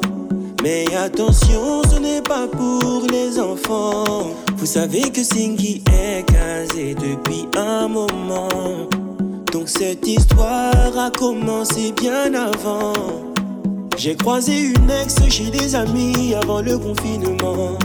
Mais 0.62 0.86
attention, 0.96 1.82
ce 1.92 1.98
n'est 1.98 2.22
pas 2.22 2.48
pour 2.48 3.08
les 3.12 3.40
enfants. 3.40 4.30
Vous 4.56 4.68
savez 4.68 5.10
que 5.10 5.24
Singy 5.24 5.84
est 5.92 6.24
casé 6.32 6.94
depuis 6.94 7.48
un 7.58 7.88
moment. 7.88 8.88
Donc 9.52 9.68
cette 9.68 10.06
histoire 10.08 10.96
a 10.96 11.10
commencé 11.10 11.92
bien 12.00 12.36
avant. 12.36 12.94
J'ai 13.98 14.16
croisé 14.16 14.74
une 14.76 14.92
ex 14.92 15.16
chez 15.28 15.50
des 15.50 15.74
amis 15.74 16.36
avant 16.36 16.62
le 16.62 16.78
confinement. 16.78 17.80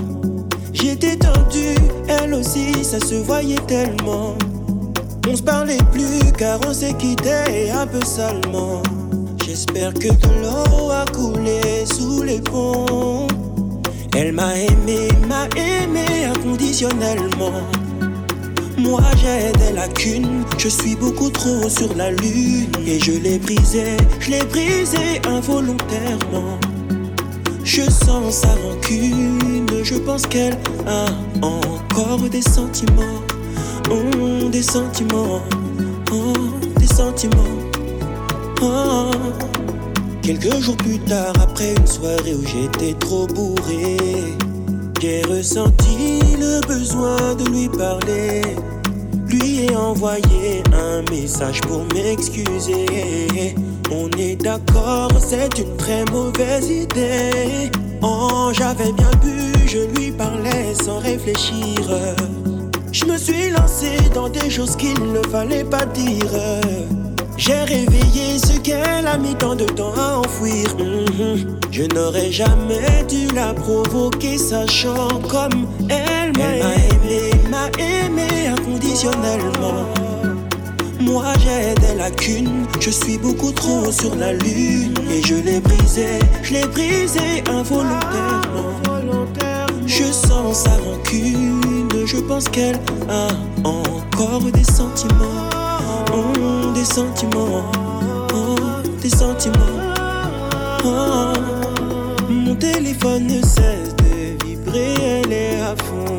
J'étais 0.74 1.16
tendu, 1.16 1.74
elle 2.06 2.34
aussi, 2.34 2.84
ça 2.84 3.00
se 3.00 3.14
voyait 3.14 3.64
tellement. 3.66 4.36
On 5.28 5.36
se 5.36 5.42
parlait 5.42 5.78
plus 5.92 6.32
car 6.36 6.58
on 6.66 6.72
s'est 6.72 6.94
quitté 6.94 7.70
un 7.70 7.86
peu 7.86 8.04
salement. 8.04 8.82
J'espère 9.44 9.92
que 9.94 10.08
de 10.08 10.42
l'eau 10.42 10.90
a 10.90 11.04
coulé 11.12 11.84
sous 11.84 12.22
les 12.22 12.40
ponts. 12.40 13.26
Elle 14.16 14.32
m'a 14.32 14.56
aimé, 14.56 15.08
m'a 15.28 15.46
aimé 15.56 16.24
inconditionnellement. 16.24 17.62
Moi 18.78 19.02
j'ai 19.16 19.52
des 19.58 19.72
lacunes, 19.72 20.44
je 20.56 20.68
suis 20.68 20.96
beaucoup 20.96 21.30
trop 21.30 21.68
sur 21.68 21.94
la 21.96 22.10
lune. 22.10 22.70
Et 22.86 22.98
je 22.98 23.12
l'ai 23.12 23.38
brisé, 23.38 23.96
je 24.20 24.30
l'ai 24.30 24.44
brisé 24.44 25.20
involontairement. 25.28 26.58
Je 27.62 27.82
sens 27.82 28.34
sa 28.34 28.54
rancune, 28.64 29.68
je 29.82 29.94
pense 29.96 30.26
qu'elle 30.26 30.56
a 30.86 31.06
encore 31.42 32.28
des 32.30 32.42
sentiments. 32.42 33.20
Oh, 33.90 34.48
des 34.50 34.62
sentiments. 34.62 35.42
sentiments. 37.00 37.56
Oh. 38.62 39.10
Quelques 40.22 40.60
jours 40.60 40.76
plus 40.76 40.98
tard, 41.00 41.32
après 41.42 41.74
une 41.74 41.86
soirée 41.86 42.34
où 42.34 42.44
j'étais 42.46 42.94
trop 42.98 43.26
bourré, 43.26 43.96
j'ai 45.00 45.22
ressenti 45.22 46.20
le 46.38 46.60
besoin 46.66 47.34
de 47.34 47.50
lui 47.50 47.68
parler. 47.68 48.42
Lui 49.26 49.64
ai 49.64 49.76
envoyé 49.76 50.62
un 50.72 51.02
message 51.10 51.60
pour 51.62 51.84
m'excuser. 51.94 53.56
On 53.90 54.08
est 54.18 54.36
d'accord, 54.36 55.10
c'est 55.18 55.58
une 55.58 55.76
très 55.76 56.04
mauvaise 56.12 56.68
idée. 56.68 57.70
Oh, 58.02 58.50
j'avais 58.52 58.92
bien 58.92 59.10
bu, 59.22 59.52
je 59.66 59.78
lui 59.94 60.12
parlais 60.12 60.74
sans 60.84 60.98
réfléchir. 60.98 61.80
Je 62.92 63.04
me 63.04 63.16
suis 63.16 63.50
lancé 63.50 63.96
dans 64.14 64.28
des 64.28 64.50
choses 64.50 64.76
qu'il 64.76 64.98
ne 65.12 65.22
fallait 65.30 65.64
pas 65.64 65.86
dire. 65.86 66.32
J'ai 67.36 67.62
réveillé 67.62 68.38
ce 68.38 68.58
qu'elle 68.58 69.06
a 69.06 69.16
mis 69.16 69.34
tant 69.36 69.54
de 69.54 69.64
temps 69.64 69.94
à 69.96 70.18
enfouir. 70.18 70.66
Mhm. 70.76 71.58
Je 71.70 71.84
n'aurais 71.94 72.32
jamais 72.32 73.04
dû 73.08 73.28
la 73.34 73.54
provoquer, 73.54 74.36
sachant 74.36 75.20
comme 75.28 75.66
elle 75.88 76.32
m'a 76.36 76.54
aimé, 76.56 77.30
m'a 77.48 77.68
aimé 77.78 78.48
inconditionnellement. 78.48 79.86
Moi 81.00 81.32
j'ai 81.42 81.74
des 81.80 81.94
lacunes, 81.96 82.66
je 82.80 82.90
suis 82.90 83.18
beaucoup 83.18 83.52
trop 83.52 83.90
sur 83.90 84.14
la 84.16 84.32
lune 84.32 84.94
et 85.10 85.22
je 85.22 85.36
l'ai 85.36 85.60
brisé, 85.60 86.06
je 86.42 86.54
l'ai 86.54 86.66
brisé 86.66 87.42
involontairement. 87.48 88.70
Je 89.86 90.04
sens 90.04 90.64
sa 90.64 90.70
rancune, 90.70 91.59
je 92.12 92.16
pense 92.16 92.48
qu'elle 92.48 92.78
a 93.08 93.28
encore 93.62 94.42
des 94.52 94.64
sentiments, 94.64 95.48
oh, 96.12 96.72
des 96.74 96.84
sentiments, 96.84 97.70
oh, 98.34 98.56
des 99.00 99.10
sentiments. 99.10 99.56
Oh, 100.84 101.32
mon 102.28 102.56
téléphone 102.56 103.26
ne 103.28 103.40
cesse 103.42 103.94
de 103.98 104.44
vibrer, 104.44 104.94
elle 105.00 105.32
est 105.32 105.60
à 105.60 105.76
fond. 105.84 106.18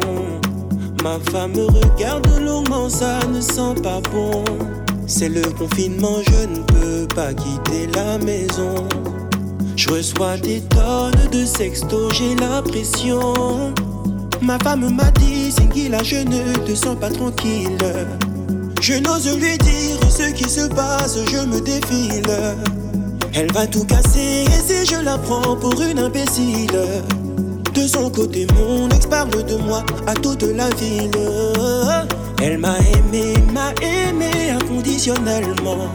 Ma 1.03 1.19
femme 1.29 1.51
me 1.57 1.65
regarde 1.65 2.27
longuement, 2.39 2.87
ça 2.87 3.19
ne 3.27 3.41
sent 3.41 3.81
pas 3.83 3.99
bon. 4.13 4.45
C'est 5.07 5.29
le 5.29 5.41
confinement, 5.41 6.19
je 6.25 6.47
ne 6.47 6.63
peux 6.67 7.07
pas 7.13 7.33
quitter 7.33 7.87
la 7.95 8.17
maison. 8.19 8.87
Je 9.75 9.89
reçois 9.89 10.37
des 10.37 10.61
tonnes 10.61 11.29
de 11.33 11.45
sextos, 11.45 12.13
j'ai 12.13 12.35
la 12.35 12.61
pression. 12.61 13.73
Ma 14.41 14.57
femme 14.59 14.93
m'a 14.95 15.11
dit, 15.11 15.51
Singila, 15.51 16.01
je 16.03 16.17
ne 16.17 16.53
te 16.65 16.73
sens 16.73 16.97
pas 16.99 17.09
tranquille. 17.09 17.77
Je 18.81 18.93
n'ose 18.95 19.37
lui 19.37 19.57
dire 19.59 19.97
ce 20.09 20.31
qui 20.31 20.49
se 20.49 20.67
passe, 20.67 21.17
je 21.31 21.37
me 21.45 21.61
défile. 21.61 22.23
Elle 23.33 23.51
va 23.53 23.67
tout 23.67 23.85
casser 23.85 24.45
et 24.45 24.67
si 24.67 24.85
je 24.85 24.99
la 25.03 25.17
prends 25.19 25.55
pour 25.55 25.79
une 25.81 25.99
imbécile? 25.99 26.67
De 27.73 27.87
son 27.87 28.09
côté, 28.09 28.47
mon 28.55 28.89
ex 28.89 29.05
parle 29.05 29.29
de 29.45 29.55
moi 29.57 29.83
à 30.07 30.13
toute 30.15 30.43
la 30.43 30.69
ville. 30.71 31.11
Elle 32.41 32.57
m'a 32.57 32.75
aimé, 32.79 33.33
m'a 33.53 33.71
aimé 33.81 34.49
inconditionnellement. 34.49 35.87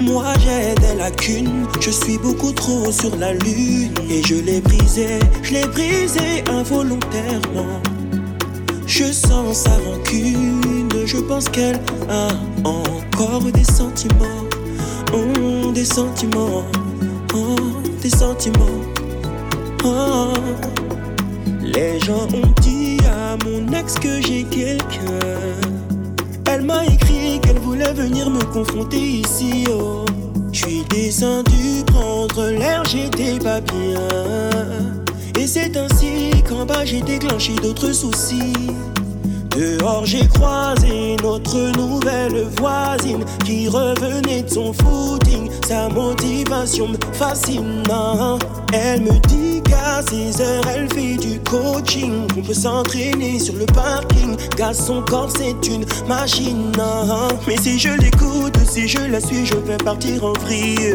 Moi 0.00 0.32
j'ai 0.40 0.74
des 0.74 0.94
lacunes, 0.96 1.66
je 1.80 1.90
suis 1.90 2.18
beaucoup 2.18 2.52
trop 2.52 2.90
sur 2.92 3.16
la 3.16 3.32
lune 3.32 3.94
et 4.08 4.22
je 4.22 4.36
l'ai 4.36 4.60
brisé, 4.60 5.18
je 5.42 5.54
l'ai 5.54 5.66
brisé 5.66 6.44
involontairement. 6.50 7.80
Je 8.86 9.12
sens 9.12 9.64
sa 9.64 9.70
rancune, 9.70 10.90
je 11.04 11.18
pense 11.18 11.48
qu'elle 11.48 11.80
a 12.08 12.28
encore 12.64 13.42
des 13.52 13.64
sentiments, 13.64 14.44
oh, 15.12 15.72
des 15.72 15.84
sentiments, 15.84 16.64
oh, 17.34 17.56
des 18.00 18.10
sentiments. 18.10 18.80
Oh. 19.84 20.32
Les 21.62 22.00
gens 22.00 22.26
ont 22.32 22.52
dit 22.62 22.98
à 23.04 23.36
mon 23.44 23.72
ex 23.72 23.94
que 23.94 24.20
j'ai 24.22 24.42
quelqu'un. 24.44 25.77
Elle 26.50 26.62
m'a 26.62 26.82
écrit 26.86 27.40
qu'elle 27.40 27.58
voulait 27.58 27.92
venir 27.92 28.30
me 28.30 28.42
confronter 28.42 28.96
ici. 28.96 29.66
Oh. 29.70 30.06
Je 30.50 30.58
suis 30.58 30.82
descendu 30.88 31.84
prendre 31.86 32.48
l'air, 32.48 32.82
j'étais 32.86 33.38
pas 33.38 33.60
bien. 33.60 34.08
Et 35.38 35.46
c'est 35.46 35.76
ainsi 35.76 36.30
qu'en 36.48 36.64
bas 36.64 36.86
j'ai 36.86 37.02
déclenché 37.02 37.54
d'autres 37.56 37.92
soucis. 37.92 38.54
Dehors 39.50 40.06
j'ai 40.06 40.26
croisé 40.26 41.16
notre 41.22 41.76
nouvelle 41.76 42.46
voisine 42.58 43.24
qui 43.44 43.68
revenait 43.68 44.42
de 44.42 44.48
son 44.48 44.72
footing. 44.72 45.50
Sa 45.66 45.90
motivation 45.90 46.88
me 46.88 46.96
fascine. 47.12 47.82
Elle 48.72 49.02
me 49.02 49.18
dit 49.28 49.57
qu'à 49.88 50.02
6 50.02 50.40
heures 50.40 50.64
elle 50.74 50.88
fait 50.92 51.16
du 51.16 51.40
coaching. 51.40 52.26
On 52.36 52.42
peut 52.42 52.54
s'entraîner 52.54 53.38
sur 53.38 53.54
le 53.54 53.66
parking. 53.66 54.36
Car 54.56 54.74
son 54.74 55.02
corps 55.02 55.30
c'est 55.36 55.66
une 55.66 55.84
machine. 56.06 56.72
Mais 57.46 57.56
si 57.56 57.78
je 57.78 57.90
l'écoute, 57.90 58.56
si 58.68 58.88
je 58.88 58.98
la 59.10 59.20
suis, 59.20 59.46
je 59.46 59.56
vais 59.56 59.76
partir 59.78 60.24
en 60.24 60.32
vrille. 60.34 60.94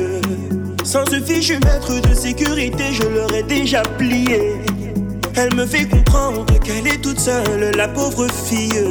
Sans 0.84 1.06
ce 1.06 1.20
fichu 1.22 1.54
maître 1.66 2.08
de 2.08 2.14
sécurité, 2.14 2.84
je 2.94 3.04
l'aurais 3.04 3.44
déjà 3.44 3.82
plié. 3.98 4.56
Elle 5.36 5.56
me 5.56 5.66
fait 5.66 5.88
comprendre 5.88 6.46
qu'elle 6.64 6.86
est 6.88 7.02
toute 7.02 7.20
seule, 7.20 7.72
la 7.76 7.88
pauvre 7.88 8.28
fille. 8.46 8.84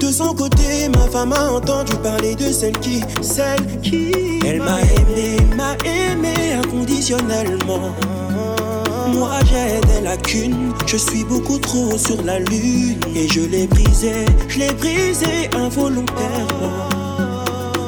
De 0.00 0.12
son 0.12 0.34
côté, 0.34 0.88
ma 0.90 1.08
femme 1.08 1.32
a 1.32 1.50
entendu 1.50 1.94
parler 2.02 2.34
de 2.34 2.52
celle 2.52 2.78
qui, 2.78 3.00
celle 3.22 3.80
qui. 3.82 4.12
Elle 4.46 4.58
m'a 4.58 4.80
aimé, 4.80 5.36
m'a 5.56 5.74
aimé 5.84 6.52
inconditionnellement. 6.62 7.94
Moi 9.14 9.38
j'ai 9.46 9.80
des 9.86 10.00
lacunes, 10.00 10.72
je 10.86 10.96
suis 10.96 11.24
beaucoup 11.24 11.58
trop 11.58 11.96
sur 11.96 12.22
la 12.24 12.38
lune 12.40 13.00
et 13.14 13.28
je 13.28 13.40
l'ai 13.40 13.66
brisé, 13.66 14.24
je 14.48 14.58
l'ai 14.58 14.72
brisé 14.72 15.48
involontairement. 15.56 16.88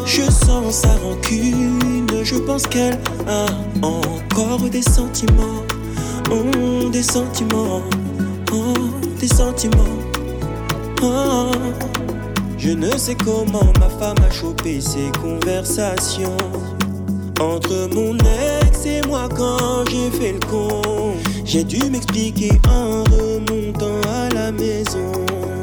Je 0.04 0.22
sens 0.22 0.82
sa 0.82 0.94
rancune, 1.04 2.06
je 2.22 2.36
pense 2.36 2.66
qu'elle 2.66 2.98
a 3.26 3.46
encore 3.82 4.60
des 4.70 4.82
sentiments. 4.82 5.64
Oh, 6.30 6.88
des 6.90 7.02
sentiments, 7.02 7.82
oh, 8.52 8.74
des 9.20 9.28
sentiments. 9.28 9.98
Oh. 11.02 11.50
Je 12.58 12.70
ne 12.70 12.90
sais 12.96 13.14
comment 13.14 13.72
ma 13.78 13.88
femme 13.88 14.16
a 14.28 14.32
chopé 14.32 14.80
ces 14.80 15.10
conversations 15.20 16.36
entre 17.38 17.88
mon 17.94 18.16
ex 18.16 18.55
et 18.84 19.00
moi 19.06 19.28
quand 19.34 19.84
j'ai 19.90 20.10
fait 20.10 20.32
le 20.32 20.40
con. 20.40 21.14
J'ai 21.44 21.64
dû 21.64 21.78
m'expliquer 21.90 22.50
en 22.68 23.04
remontant 23.04 24.00
à 24.08 24.34
la 24.34 24.52
maison, 24.52 25.12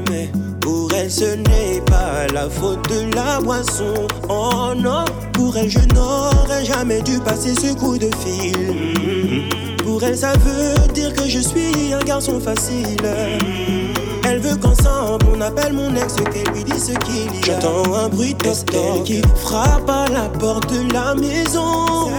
mais 0.09 0.31
pour 0.61 0.91
elle 0.93 1.11
ce 1.11 1.35
n'est 1.35 1.81
pas 1.85 2.27
la 2.33 2.49
faute 2.49 2.89
de 2.89 3.13
la 3.15 3.39
boisson. 3.41 3.93
Oh 4.29 4.73
non, 4.75 5.05
pour 5.33 5.55
elle 5.57 5.69
je 5.69 5.79
n'aurais 5.93 6.65
jamais 6.65 7.01
dû 7.01 7.19
passer 7.19 7.53
ce 7.53 7.73
coup 7.73 7.97
de 7.97 8.09
fil. 8.23 9.53
Pour 9.83 10.01
elle, 10.01 10.17
ça 10.17 10.31
veut 10.33 10.93
dire 10.93 11.13
que 11.13 11.27
je 11.27 11.39
suis 11.39 11.93
un 11.93 11.99
garçon 11.99 12.39
facile. 12.39 12.97
Elle 14.25 14.39
veut 14.39 14.55
qu'ensemble 14.55 15.25
on 15.35 15.41
appelle 15.41 15.73
mon 15.73 15.93
ex, 15.95 16.15
qu'elle 16.15 16.53
lui 16.53 16.63
dise 16.63 16.85
ce 16.87 16.93
qu'il 17.05 17.25
y 17.25 17.51
a. 17.51 17.61
J'entends 17.61 17.93
un 17.93 18.07
bruit 18.07 18.33
de 18.33 19.03
qui 19.03 19.21
frappe 19.35 19.89
à 19.89 20.07
la 20.09 20.29
porte 20.29 20.71
de 20.71 20.91
la 20.93 21.13
maison? 21.15 22.09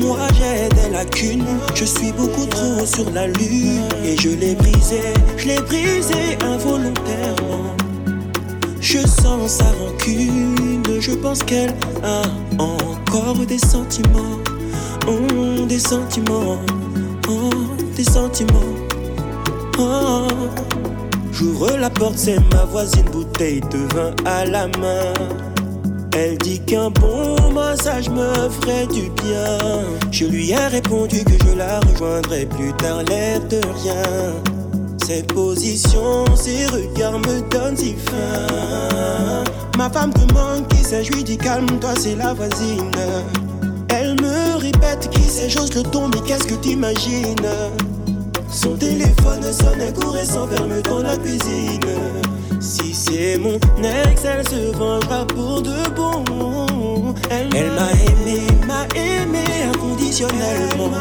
Moi 0.00 0.18
j'ai 0.34 0.68
des 0.74 0.90
lacunes, 0.90 1.44
je 1.74 1.84
suis 1.84 2.12
beaucoup 2.12 2.46
trop 2.46 2.84
sur 2.84 3.10
la 3.10 3.26
lune. 3.26 3.88
Et 4.04 4.16
je 4.16 4.30
l'ai 4.30 4.54
brisé, 4.54 5.00
je 5.36 5.46
l'ai 5.48 5.60
brisé 5.60 6.38
involontairement. 6.42 7.76
Je 8.80 8.98
sens 8.98 9.58
sa 9.58 9.64
rancune, 9.64 10.82
je 10.98 11.12
pense 11.12 11.42
qu'elle 11.42 11.74
a 12.02 12.22
encore 12.58 13.46
des 13.46 13.58
sentiments. 13.58 14.38
Oh, 15.06 15.66
des 15.66 15.78
sentiments. 15.78 16.58
Oh, 17.28 17.50
des 17.96 18.04
sentiments. 18.04 18.74
Oh. 19.78 20.26
J'ouvre 21.32 21.76
la 21.78 21.88
porte, 21.90 22.18
c'est 22.18 22.38
ma 22.52 22.64
voisine, 22.64 23.04
bouteille 23.12 23.60
de 23.70 23.78
vin 23.94 24.14
à 24.24 24.44
la 24.44 24.66
main. 24.66 25.49
Elle 26.16 26.38
dit 26.38 26.60
qu'un 26.60 26.90
bon 26.90 27.36
massage 27.52 28.08
me 28.10 28.32
ferait 28.60 28.86
du 28.86 29.10
bien. 29.22 29.58
Je 30.10 30.24
lui 30.24 30.50
ai 30.50 30.66
répondu 30.66 31.24
que 31.24 31.32
je 31.46 31.56
la 31.56 31.80
rejoindrai 31.80 32.46
plus 32.46 32.72
tard, 32.74 33.02
l'air 33.04 33.40
de 33.48 33.60
rien. 33.82 34.34
Ses 35.06 35.22
positions, 35.22 36.24
ses 36.36 36.66
regards 36.66 37.18
me 37.18 37.48
donnent 37.50 37.76
si 37.76 37.94
faim. 37.94 39.44
Ma 39.78 39.88
femme 39.88 40.12
demande 40.12 40.68
qui 40.68 40.84
c'est, 40.84 41.04
je 41.04 41.12
lui 41.12 41.24
dis 41.24 41.38
calme-toi, 41.38 41.94
c'est 41.98 42.16
la 42.16 42.34
voisine. 42.34 42.90
Elle 43.88 44.14
me 44.20 44.56
répète 44.58 45.08
qui 45.10 45.22
c'est, 45.22 45.48
j'ose 45.48 45.74
le 45.74 45.82
ton, 45.82 46.08
mais 46.08 46.20
qu'est-ce 46.26 46.44
que 46.44 46.54
t'imagines? 46.54 47.36
Son 48.52 48.76
téléphone 48.76 49.42
sonne 49.42 49.92
courait 49.94 50.24
sans 50.24 50.46
verme 50.46 50.82
dans 50.82 51.02
la 51.02 51.16
cuisine. 51.16 51.79
C'est 53.10 53.38
mon 53.38 53.56
ex, 53.56 54.22
elle 54.24 54.48
se 54.48 54.76
vengera 54.76 55.26
pour 55.26 55.60
de 55.62 55.74
bon. 55.96 57.12
Elle, 57.28 57.48
m'a 57.48 57.90
aimé, 58.06 58.40
m'a 58.68 58.86
aimé 58.94 59.42
inconditionnellement. 59.74 60.92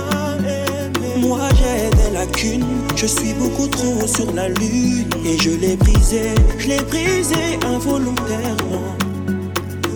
Moi 1.18 1.42
j'ai 1.54 1.90
des 1.96 2.12
lacunes, 2.12 2.66
je 2.96 3.06
suis 3.06 3.34
beaucoup 3.34 3.68
trop 3.68 4.08
sur 4.08 4.34
la 4.34 4.50
lune. 4.50 5.08
Et 5.24 5.38
je 5.38 5.52
l'ai 5.52 5.76
brisé, 5.76 6.34
je 6.58 6.70
l'ai 6.70 6.82
brisé 6.82 7.60
involontairement. 7.64 8.96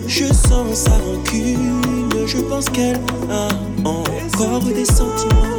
Je 0.06 0.26
sens 0.26 0.72
sa 0.72 0.92
rancune, 0.92 1.82
je 2.28 2.38
pense 2.38 2.66
qu'elle 2.70 3.00
a 3.28 3.48
encore 3.84 4.60
des 4.60 4.84
sentiments. 4.84 5.58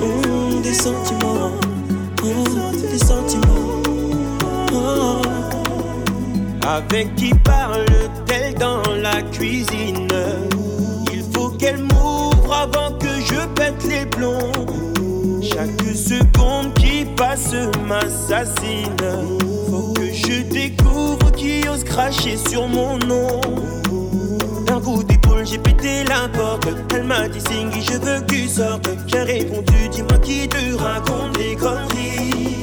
Oh, 0.00 0.60
des 0.62 0.74
sentiments, 0.74 1.50
oh, 2.22 2.88
des 2.88 2.98
sentiments. 2.98 3.81
Avec 6.66 7.14
qui 7.16 7.34
parle-t-elle 7.34 8.54
dans 8.54 8.82
la 9.00 9.20
cuisine? 9.22 10.08
Il 11.12 11.24
faut 11.34 11.50
qu'elle 11.50 11.78
m'ouvre 11.78 12.52
avant 12.52 12.92
que 12.98 13.08
je 13.20 13.46
pète 13.54 13.84
les 13.88 14.06
plombs. 14.06 14.52
Chaque 15.42 15.80
seconde 15.94 16.72
qui 16.74 17.04
passe 17.16 17.54
m'assassine. 17.86 18.96
Faut 19.70 19.92
que 19.92 20.12
je 20.12 20.42
découvre 20.42 21.32
qui 21.32 21.68
ose 21.68 21.82
cracher 21.82 22.36
sur 22.36 22.68
mon 22.68 22.96
nom. 22.98 23.40
D'un 24.66 24.80
coup 24.80 25.02
d'épaule, 25.02 25.44
j'ai 25.44 25.58
pété 25.58 26.04
la 26.04 26.28
porte. 26.28 26.68
Elle 26.94 27.04
m'a 27.04 27.28
dit 27.28 27.40
Singy, 27.40 27.82
je 27.82 27.98
veux 27.98 28.20
que 28.20 28.32
tu 28.32 28.48
sortes. 28.48 28.88
J'ai 29.08 29.22
répondu, 29.22 29.88
dis-moi 29.90 30.18
qui 30.18 30.48
te 30.48 30.76
raconte 30.76 31.36
des 31.36 31.56
conneries. 31.56 32.61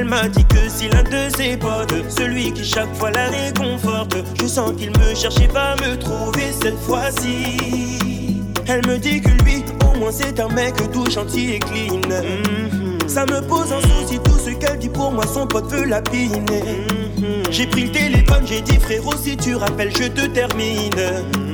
Elle 0.00 0.08
m'a 0.08 0.28
dit 0.28 0.46
que 0.46 0.66
si 0.66 0.88
l'un 0.88 1.02
de 1.02 1.28
ses 1.36 1.58
potes, 1.58 1.92
celui 2.08 2.54
qui 2.54 2.64
chaque 2.64 2.94
fois 2.96 3.10
la 3.10 3.26
réconforte, 3.28 4.16
je 4.40 4.46
sens 4.46 4.72
qu'il 4.72 4.88
me 4.98 5.14
cherchait, 5.14 5.46
va 5.48 5.76
me 5.76 5.94
trouver 5.98 6.52
cette 6.58 6.78
fois-ci. 6.78 8.40
Elle 8.66 8.86
me 8.86 8.96
dit 8.96 9.20
que 9.20 9.28
lui, 9.44 9.62
au 9.84 9.98
moins 9.98 10.10
c'est 10.10 10.40
un 10.40 10.48
mec 10.48 10.72
tout 10.90 11.04
gentil 11.10 11.50
et 11.52 11.58
clean. 11.58 12.00
Mhm. 12.08 12.98
Ça 13.08 13.26
me 13.26 13.42
pose 13.42 13.74
un 13.74 13.82
souci, 13.82 14.18
tout 14.24 14.38
ce 14.38 14.52
qu'elle 14.52 14.78
dit 14.78 14.88
pour 14.88 15.12
moi, 15.12 15.26
son 15.26 15.46
pote 15.46 15.70
veut 15.70 15.84
la 15.84 16.00
piner. 16.00 16.86
Mhm. 17.18 17.42
J'ai 17.50 17.66
pris 17.66 17.84
le 17.84 17.92
téléphone, 17.92 18.44
j'ai 18.46 18.62
dit 18.62 18.78
frérot, 18.80 19.18
si 19.22 19.36
tu 19.36 19.54
rappelles, 19.54 19.94
je 19.94 20.04
te 20.04 20.26
termine. 20.28 21.49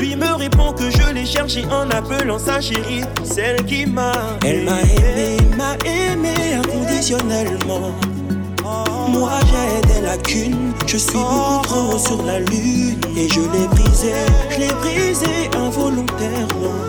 Lui 0.00 0.16
me 0.16 0.32
répond 0.34 0.72
que 0.72 0.90
je 0.90 1.12
l'ai 1.12 1.26
cherché 1.26 1.62
en 1.66 1.90
appelant 1.90 2.38
sa 2.38 2.58
chérie, 2.58 3.02
celle 3.22 3.62
qui 3.66 3.84
m'a. 3.84 4.12
Elle 4.42 4.64
m'a 4.64 4.80
aimé, 4.80 5.36
m'a 5.58 5.74
aimé 5.84 6.34
inconditionnellement. 6.54 7.92
Moi 9.08 9.32
j'ai 9.50 9.88
des 9.92 10.00
lacunes, 10.00 10.72
je 10.86 10.96
suis 10.96 11.12
beaucoup 11.12 11.62
trop 11.64 11.98
sur 11.98 12.22
la 12.24 12.38
lune 12.38 13.00
Et 13.16 13.28
je 13.28 13.40
l'ai 13.40 13.66
brisé, 13.68 14.12
je 14.48 14.58
l'ai 14.60 14.68
brisé 14.68 15.50
involontairement. 15.54 16.80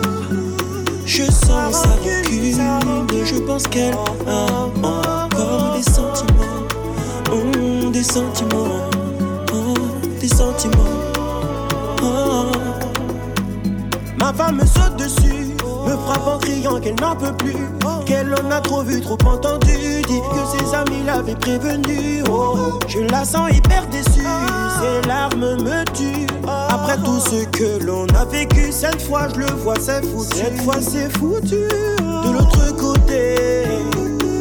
Je 1.04 1.24
sens 1.24 1.82
sa 1.82 1.88
rancune, 1.88 3.24
je 3.26 3.34
pense 3.40 3.64
qu'elle 3.64 3.92
a 4.26 4.46
encore 4.82 5.76
des 5.76 5.82
sentiments. 5.82 6.62
Oh, 7.30 7.90
Des 7.90 8.02
sentiments, 8.02 8.88
oh, 9.52 9.74
des 10.18 10.28
sentiments. 10.28 10.96
Oh. 12.02 12.41
Femme 14.36 14.56
me 14.56 14.66
saute 14.66 14.96
dessus 14.96 15.52
me 15.86 15.96
frappe 15.96 16.26
en 16.26 16.38
criant 16.38 16.80
qu'elle 16.80 16.98
n'en 17.00 17.16
peut 17.16 17.34
plus, 17.36 17.56
qu'elle 18.06 18.34
en 18.34 18.50
a 18.50 18.60
trop 18.60 18.82
vu, 18.82 19.00
trop 19.00 19.18
entendu, 19.26 20.02
dit 20.06 20.20
que 20.20 20.58
ses 20.58 20.74
amis 20.74 21.04
l'avaient 21.04 21.34
prévenu. 21.36 22.22
Oh, 22.30 22.78
je 22.88 23.00
la 23.00 23.24
sens 23.24 23.50
hyper 23.50 23.86
déçue, 23.88 24.26
ses 24.80 25.08
larmes 25.08 25.56
me 25.62 25.84
tuent. 25.92 26.26
Après 26.46 26.96
tout 26.96 27.20
ce 27.20 27.44
que 27.46 27.84
l'on 27.84 28.06
a 28.14 28.24
vécu, 28.24 28.70
cette 28.70 29.02
fois 29.02 29.28
je 29.34 29.40
le 29.40 29.46
vois, 29.46 29.76
c'est 29.78 30.04
foutu. 30.04 30.36
Cette 30.36 30.60
fois 30.62 30.76
c'est 30.80 31.10
foutu. 31.18 31.68
De 31.98 32.32
l'autre 32.32 32.76
côté 32.76 33.64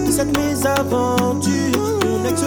de 0.06 0.12
cette 0.12 0.38
mésaventure, 0.38 2.00
mon 2.06 2.26
ex 2.26 2.44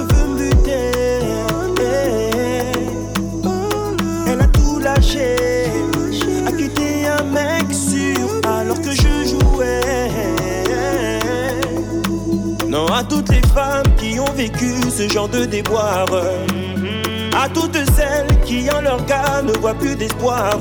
à 13.05 13.07
toutes 13.07 13.29
les 13.29 13.43
femmes 13.55 13.95
qui 13.99 14.19
ont 14.19 14.33
vécu 14.35 14.73
ce 14.91 15.07
genre 15.09 15.29
de 15.29 15.45
déboire. 15.45 16.07
À 17.37 17.49
toutes 17.51 17.77
celles 17.95 18.41
qui 18.47 18.71
en 18.71 18.81
leur 18.81 19.05
cas 19.05 19.43
ne 19.43 19.53
voient 19.59 19.75
plus 19.75 19.95
d'espoir. 19.95 20.59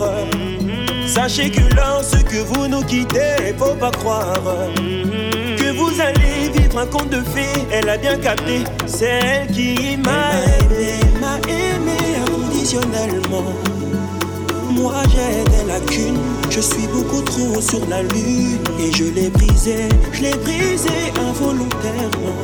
Sachez 1.08 1.50
que 1.52 1.62
lorsque 1.74 2.34
vous 2.34 2.68
nous 2.68 2.84
quittez, 2.84 3.56
faut 3.58 3.76
pas 3.76 3.92
croire 3.92 4.34
que 4.76 5.72
vous 5.72 6.02
allez 6.02 6.50
vivre 6.54 6.80
un 6.80 6.86
conte 6.86 7.10
de 7.10 7.22
fées. 7.22 7.62
Elle 7.72 7.88
a 7.88 7.98
bien 7.98 8.18
capté, 8.18 8.64
c'est 8.88 9.20
elle 9.24 9.48
qui 9.48 9.98
m'a 9.98 10.32
aimé, 10.60 11.00
m'a 11.22 11.38
aimé 11.48 11.98
inconditionnellement. 12.28 13.73
Moi 14.84 15.02
j'ai 15.08 15.50
des 15.50 15.66
lacunes, 15.66 16.20
je 16.50 16.60
suis 16.60 16.88
beaucoup 16.88 17.22
trop 17.22 17.62
sur 17.62 17.88
la 17.88 18.04
lune 18.04 18.60
Et 18.78 18.92
je 18.92 19.06
l'ai 19.06 19.30
brisé, 19.30 19.88
je 20.12 20.24
l'ai 20.24 20.36
brisé 20.36 20.90
involontairement. 21.26 22.36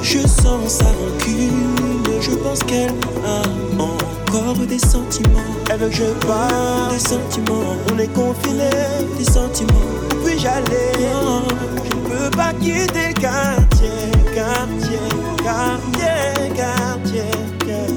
Je 0.00 0.20
sens 0.20 0.78
sa 0.78 0.86
rancune, 0.86 2.02
je 2.22 2.30
pense 2.30 2.60
qu'elle 2.60 2.94
a 3.26 3.42
encore 3.78 4.56
des 4.66 4.78
sentiments. 4.78 5.52
Elle 5.70 5.80
veut 5.80 5.88
que 5.90 5.96
je 5.96 6.26
parle 6.26 6.92
des 6.92 6.98
sentiments, 6.98 7.76
on 7.92 7.98
est 7.98 8.12
confinés. 8.14 8.70
Des 9.18 9.30
sentiments, 9.30 9.92
puis 10.24 10.38
j'allais. 10.38 10.94
Je 10.96 11.94
ne 11.94 12.30
peux 12.30 12.30
pas 12.38 12.54
quitter. 12.54 13.08
Le 13.08 13.20
quartier, 13.20 13.90
quartier, 14.34 14.98
quartier, 15.44 16.08
quartier, 16.56 17.28
quartier, 17.60 17.90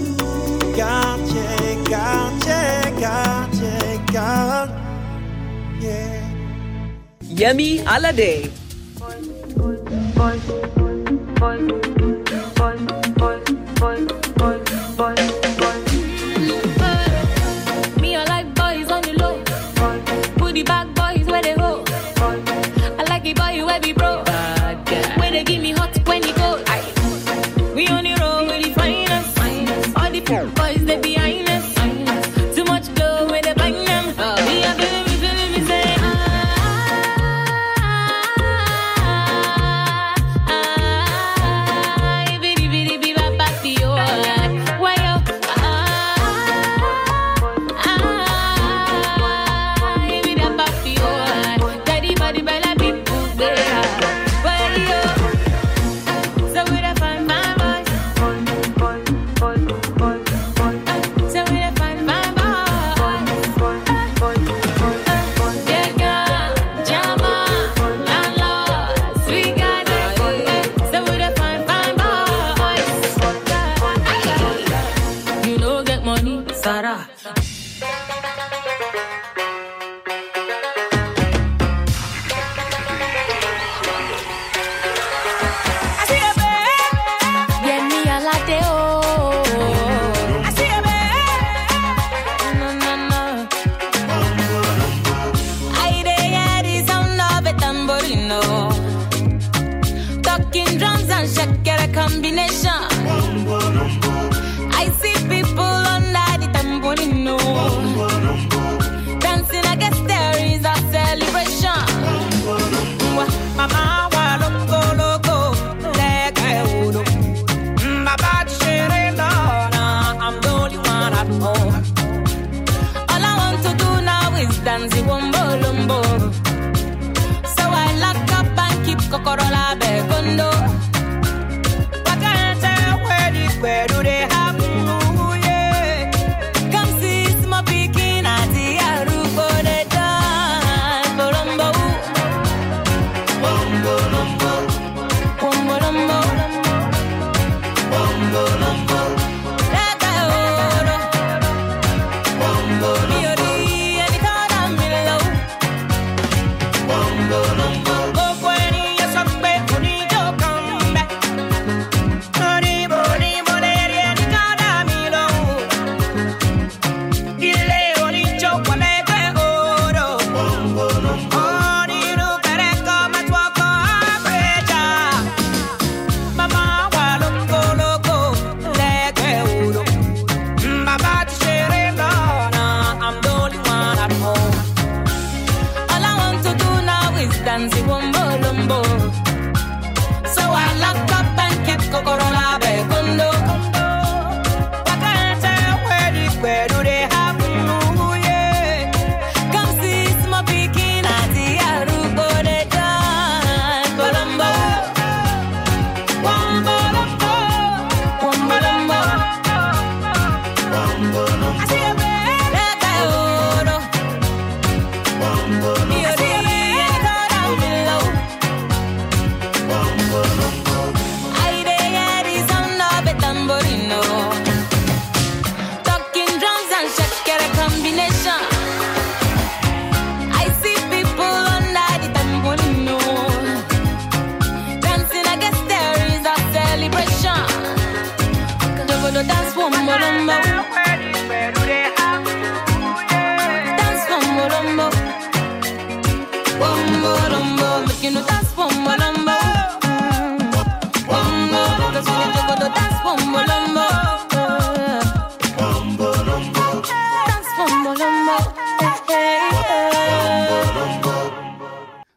quartier, 0.75 1.77
quartier, 1.89 2.80
God, 3.01 3.49
yeah, 3.55 4.05
God, 4.13 4.69
yeah. 5.81 6.21
Yummy 7.33 7.79
a 7.79 7.97
la 7.99 8.11
day. 8.11 8.60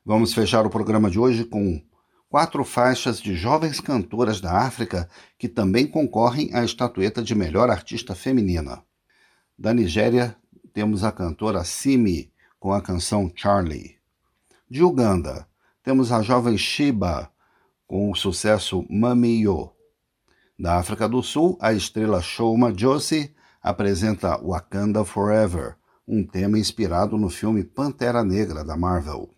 Vamos 0.07 0.35
fechar 0.35 0.67
o 0.67 0.71
programa 0.71 1.11
de 1.11 1.19
hoje 1.19 1.47
com 1.47 1.83
quatro 2.29 2.63
faixas 2.63 3.19
de 3.19 3.35
jovens 3.35 3.81
cantoras 3.81 4.39
da 4.39 4.53
África 4.53 5.09
que 5.39 5.49
também 5.49 5.87
concorrem 5.87 6.51
à 6.53 6.63
estatueta 6.63 7.23
de 7.23 7.35
melhor 7.35 7.71
artista 7.71 8.15
feminina. 8.15 8.85
Da 9.59 9.73
Nigéria, 9.73 10.37
temos 10.75 11.05
a 11.05 11.11
cantora 11.11 11.65
Simi 11.65 12.31
com 12.61 12.71
a 12.71 12.83
canção 12.83 13.33
Charlie. 13.35 13.97
De 14.69 14.83
Uganda, 14.83 15.49
temos 15.83 16.13
a 16.13 16.21
jovem 16.21 16.59
Shiba 16.59 17.31
com 17.87 18.11
o 18.11 18.15
sucesso 18.15 18.85
Mami 18.91 19.41
Yo. 19.41 19.73
Da 20.59 20.77
África 20.77 21.09
do 21.09 21.23
Sul, 21.23 21.57
a 21.59 21.73
estrela 21.73 22.21
Shoma 22.21 22.75
Josie 22.77 23.35
apresenta 23.63 24.37
Wakanda 24.37 25.03
Forever, 25.03 25.77
um 26.07 26.23
tema 26.27 26.59
inspirado 26.59 27.17
no 27.17 27.31
filme 27.31 27.65
Pantera 27.65 28.23
Negra 28.23 28.63
da 28.63 28.77
Marvel. 28.77 29.34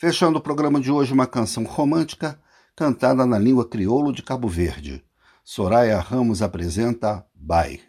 Fechando 0.00 0.38
o 0.38 0.40
programa 0.40 0.80
de 0.80 0.92
hoje, 0.92 1.12
uma 1.12 1.26
canção 1.26 1.64
romântica 1.64 2.38
cantada 2.76 3.26
na 3.26 3.36
língua 3.36 3.68
crioulo 3.68 4.12
de 4.12 4.22
Cabo 4.22 4.46
Verde. 4.46 5.02
Soraya 5.42 5.98
Ramos 5.98 6.40
apresenta 6.40 7.26
Bye. 7.34 7.80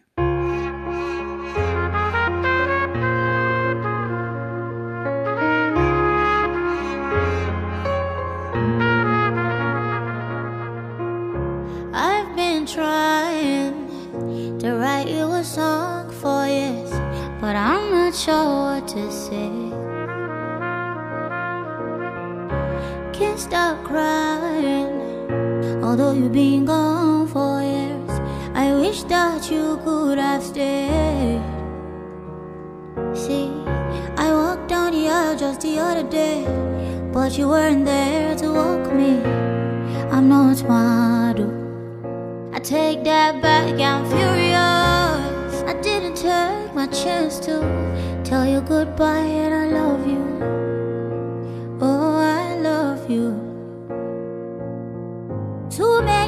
I've 11.94 12.36
been 12.36 12.66
trying 12.66 13.86
to 14.58 14.80
write 14.80 15.12
you 15.12 15.32
a 15.32 15.44
song 15.44 16.10
for 16.20 16.48
years, 16.48 16.90
but 17.40 17.56
I'm 17.56 17.92
not 17.92 18.16
sure 18.16 18.34
what 18.34 18.88
to 18.96 19.12
say. 19.12 19.59
Stop 23.40 23.82
crying, 23.86 24.92
although 25.82 26.12
you've 26.12 26.34
been 26.34 26.66
gone 26.66 27.26
for 27.28 27.62
years. 27.62 28.12
I 28.54 28.74
wish 28.76 29.04
that 29.04 29.50
you 29.50 29.80
could 29.86 30.18
have 30.18 30.44
stayed. 30.44 31.42
See, 33.14 33.50
I 34.18 34.30
walked 34.34 34.68
down 34.68 34.92
the 34.92 35.08
aisle 35.08 35.38
just 35.38 35.62
the 35.62 35.80
other 35.80 36.04
day, 36.04 36.44
but 37.14 37.38
you 37.38 37.48
weren't 37.48 37.86
there 37.86 38.36
to 38.36 38.52
walk 38.52 38.94
me. 38.94 39.22
I'm 40.12 40.28
not 40.28 40.62
oh. 40.68 41.56
I 42.54 42.60
take 42.60 43.06
that 43.06 43.42
back, 43.42 43.80
I'm 43.80 44.06
furious. 44.10 45.64
I 45.64 45.80
didn't 45.82 46.16
take 46.16 46.76
my 46.76 46.88
chance 46.88 47.40
to 47.40 47.62
tell 48.26 48.46
you 48.46 48.60
goodbye 48.60 49.20
and 49.20 49.54
I 49.54 49.66
love 49.80 50.06
you. 50.06 50.59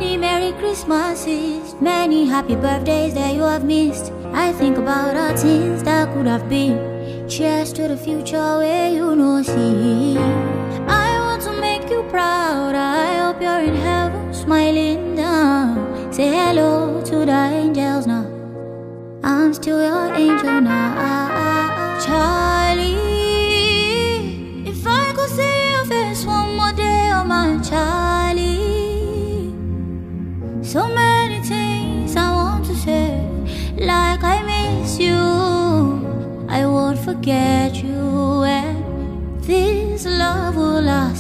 Many 0.01 0.17
Merry 0.17 0.51
Christmases, 0.53 1.75
many 1.79 2.25
happy 2.25 2.55
birthdays 2.55 3.13
that 3.13 3.35
you 3.35 3.43
have 3.43 3.63
missed. 3.63 4.11
I 4.33 4.51
think 4.51 4.77
about 4.77 5.15
our 5.15 5.37
things 5.37 5.83
that 5.83 6.11
could 6.13 6.25
have 6.25 6.49
been. 6.49 7.29
Cheers 7.29 7.71
to 7.73 7.87
the 7.87 7.95
future 7.95 8.57
where 8.57 8.91
you 8.91 9.15
know 9.15 9.43
see. 9.43 10.17
I 10.87 11.19
want 11.25 11.43
to 11.43 11.53
make 11.61 11.87
you 11.91 12.01
proud. 12.09 12.73
I 12.73 13.19
hope 13.21 13.41
you're 13.43 13.61
in 13.61 13.75
heaven, 13.75 14.33
smiling 14.33 15.15
down. 15.15 16.11
Say 16.11 16.29
hello 16.29 17.03
to 17.05 17.17
the 17.23 17.41
angels 17.61 18.07
now. 18.07 18.25
I'm 19.23 19.53
still 19.53 19.81
your 19.83 20.15
angel 20.15 20.61
now, 20.61 21.30
forget 37.21 37.83
you, 37.83 38.43
and 38.43 39.43
this 39.43 40.07
love 40.07 40.55
will 40.55 40.81
last. 40.81 41.10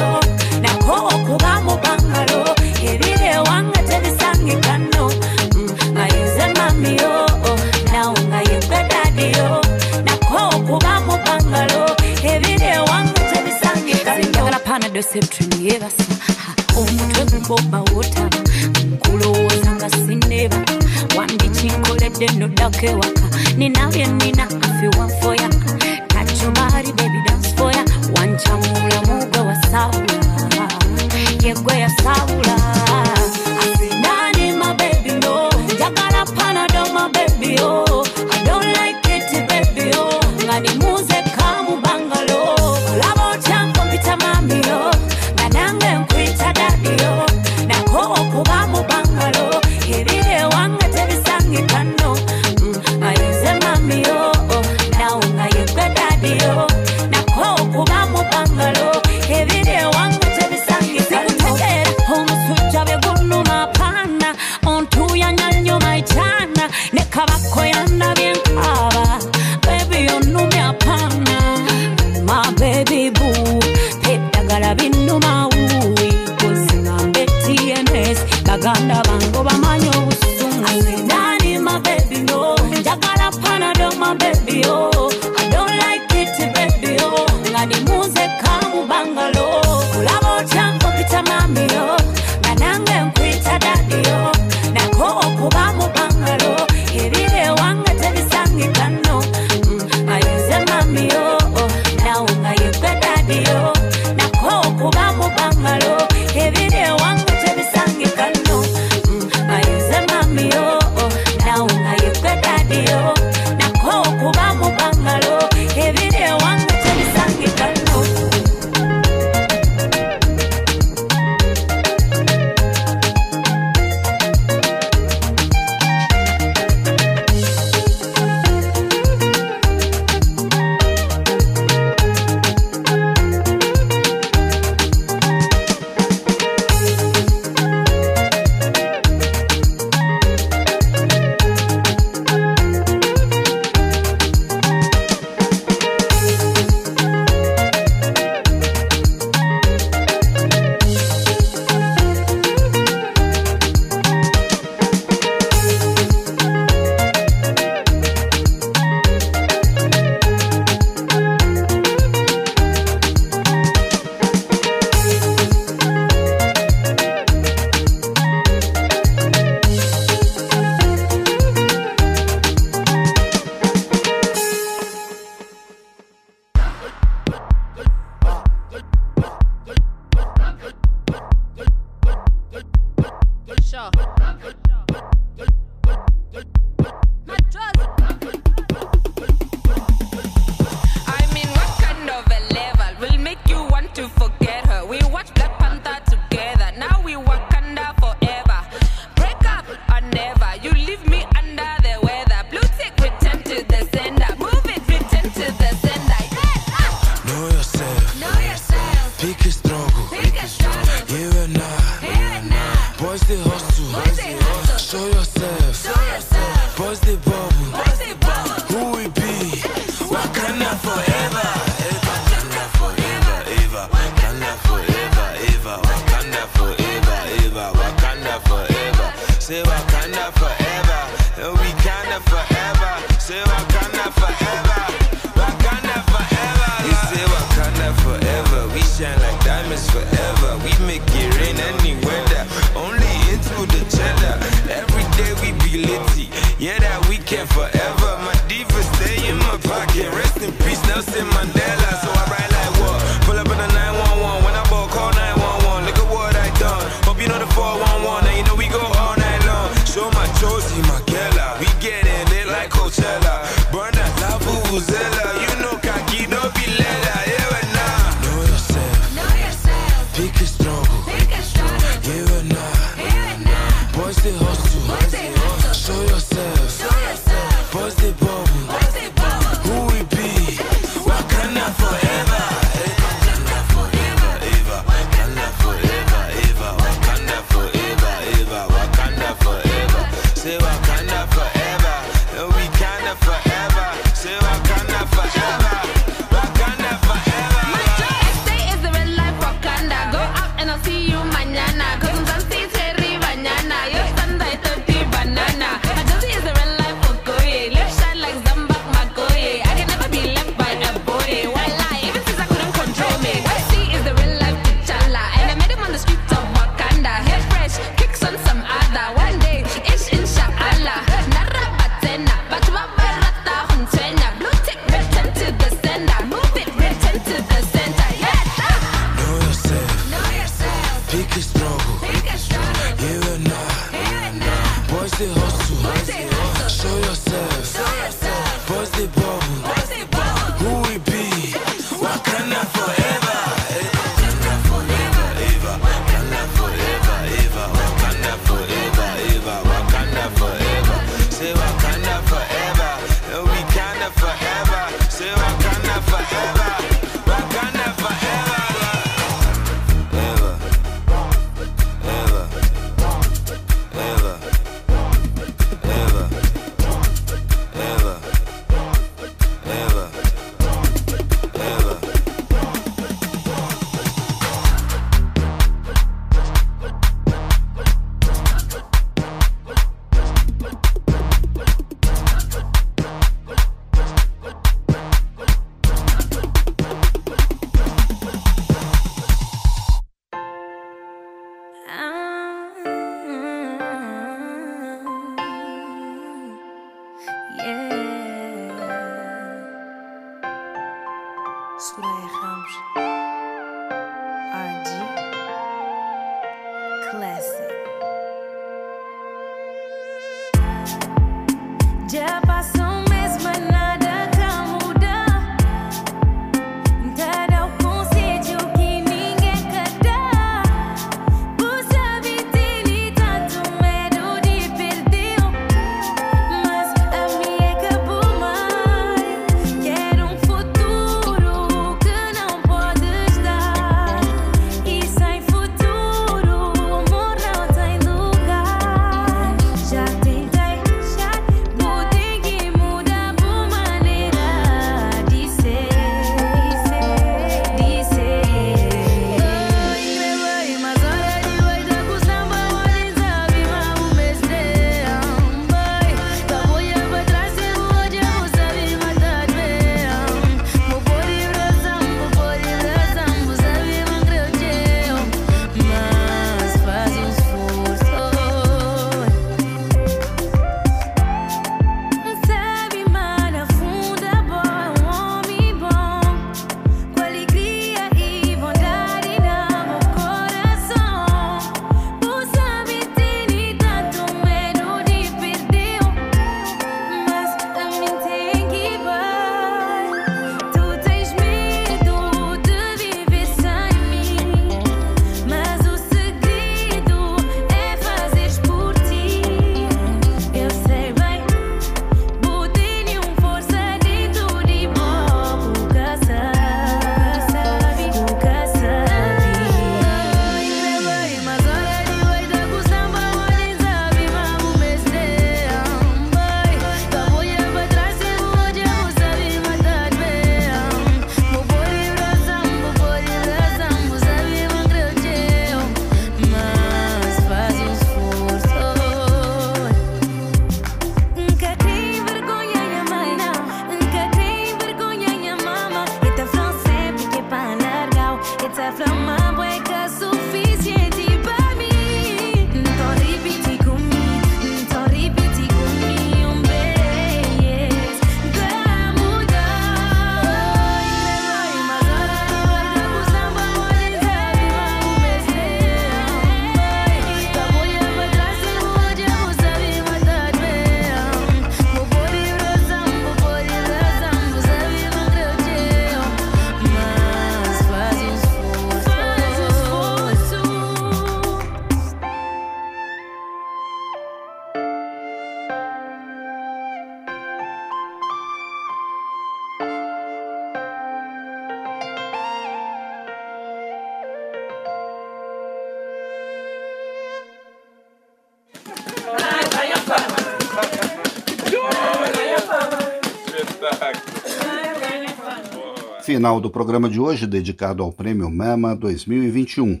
Final 596.40 596.58
do 596.58 596.70
programa 596.70 597.06
de 597.06 597.20
hoje 597.20 597.46
dedicado 597.46 598.02
ao 598.02 598.10
Prêmio 598.10 598.50
Mama 598.50 598.96
2021. 598.96 600.00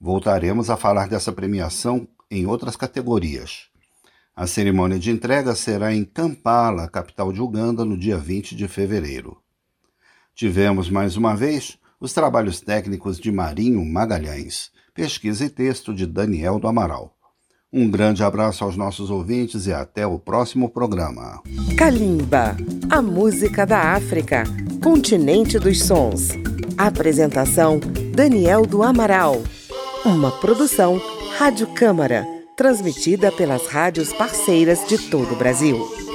Voltaremos 0.00 0.70
a 0.70 0.76
falar 0.76 1.08
dessa 1.08 1.30
premiação 1.30 2.08
em 2.28 2.46
outras 2.46 2.74
categorias. 2.74 3.68
A 4.34 4.44
cerimônia 4.44 4.98
de 4.98 5.12
entrega 5.12 5.54
será 5.54 5.94
em 5.94 6.04
Kampala, 6.04 6.88
capital 6.88 7.32
de 7.32 7.40
Uganda, 7.40 7.84
no 7.84 7.96
dia 7.96 8.18
20 8.18 8.56
de 8.56 8.66
fevereiro. 8.66 9.40
Tivemos 10.34 10.90
mais 10.90 11.16
uma 11.16 11.36
vez 11.36 11.78
os 12.00 12.12
trabalhos 12.12 12.60
técnicos 12.60 13.16
de 13.16 13.30
Marinho 13.30 13.84
Magalhães, 13.84 14.72
pesquisa 14.92 15.44
e 15.44 15.48
texto 15.48 15.94
de 15.94 16.06
Daniel 16.06 16.58
do 16.58 16.66
Amaral. 16.66 17.16
Um 17.70 17.90
grande 17.90 18.24
abraço 18.24 18.64
aos 18.64 18.78
nossos 18.78 19.10
ouvintes 19.10 19.66
e 19.66 19.72
até 19.74 20.06
o 20.06 20.18
próximo 20.18 20.70
programa. 20.70 21.42
Kalimba, 21.76 22.56
a 22.88 23.02
música 23.02 23.66
da 23.66 23.92
África, 23.92 24.44
continente 24.82 25.58
dos 25.58 25.82
sons. 25.82 26.30
Apresentação: 26.78 27.78
Daniel 28.14 28.64
do 28.64 28.82
Amaral. 28.82 29.42
Uma 30.02 30.30
produção 30.30 30.98
Rádio 31.36 31.66
Câmara, 31.74 32.26
transmitida 32.56 33.30
pelas 33.30 33.66
rádios 33.66 34.14
parceiras 34.14 34.88
de 34.88 34.96
todo 34.96 35.34
o 35.34 35.36
Brasil. 35.36 36.07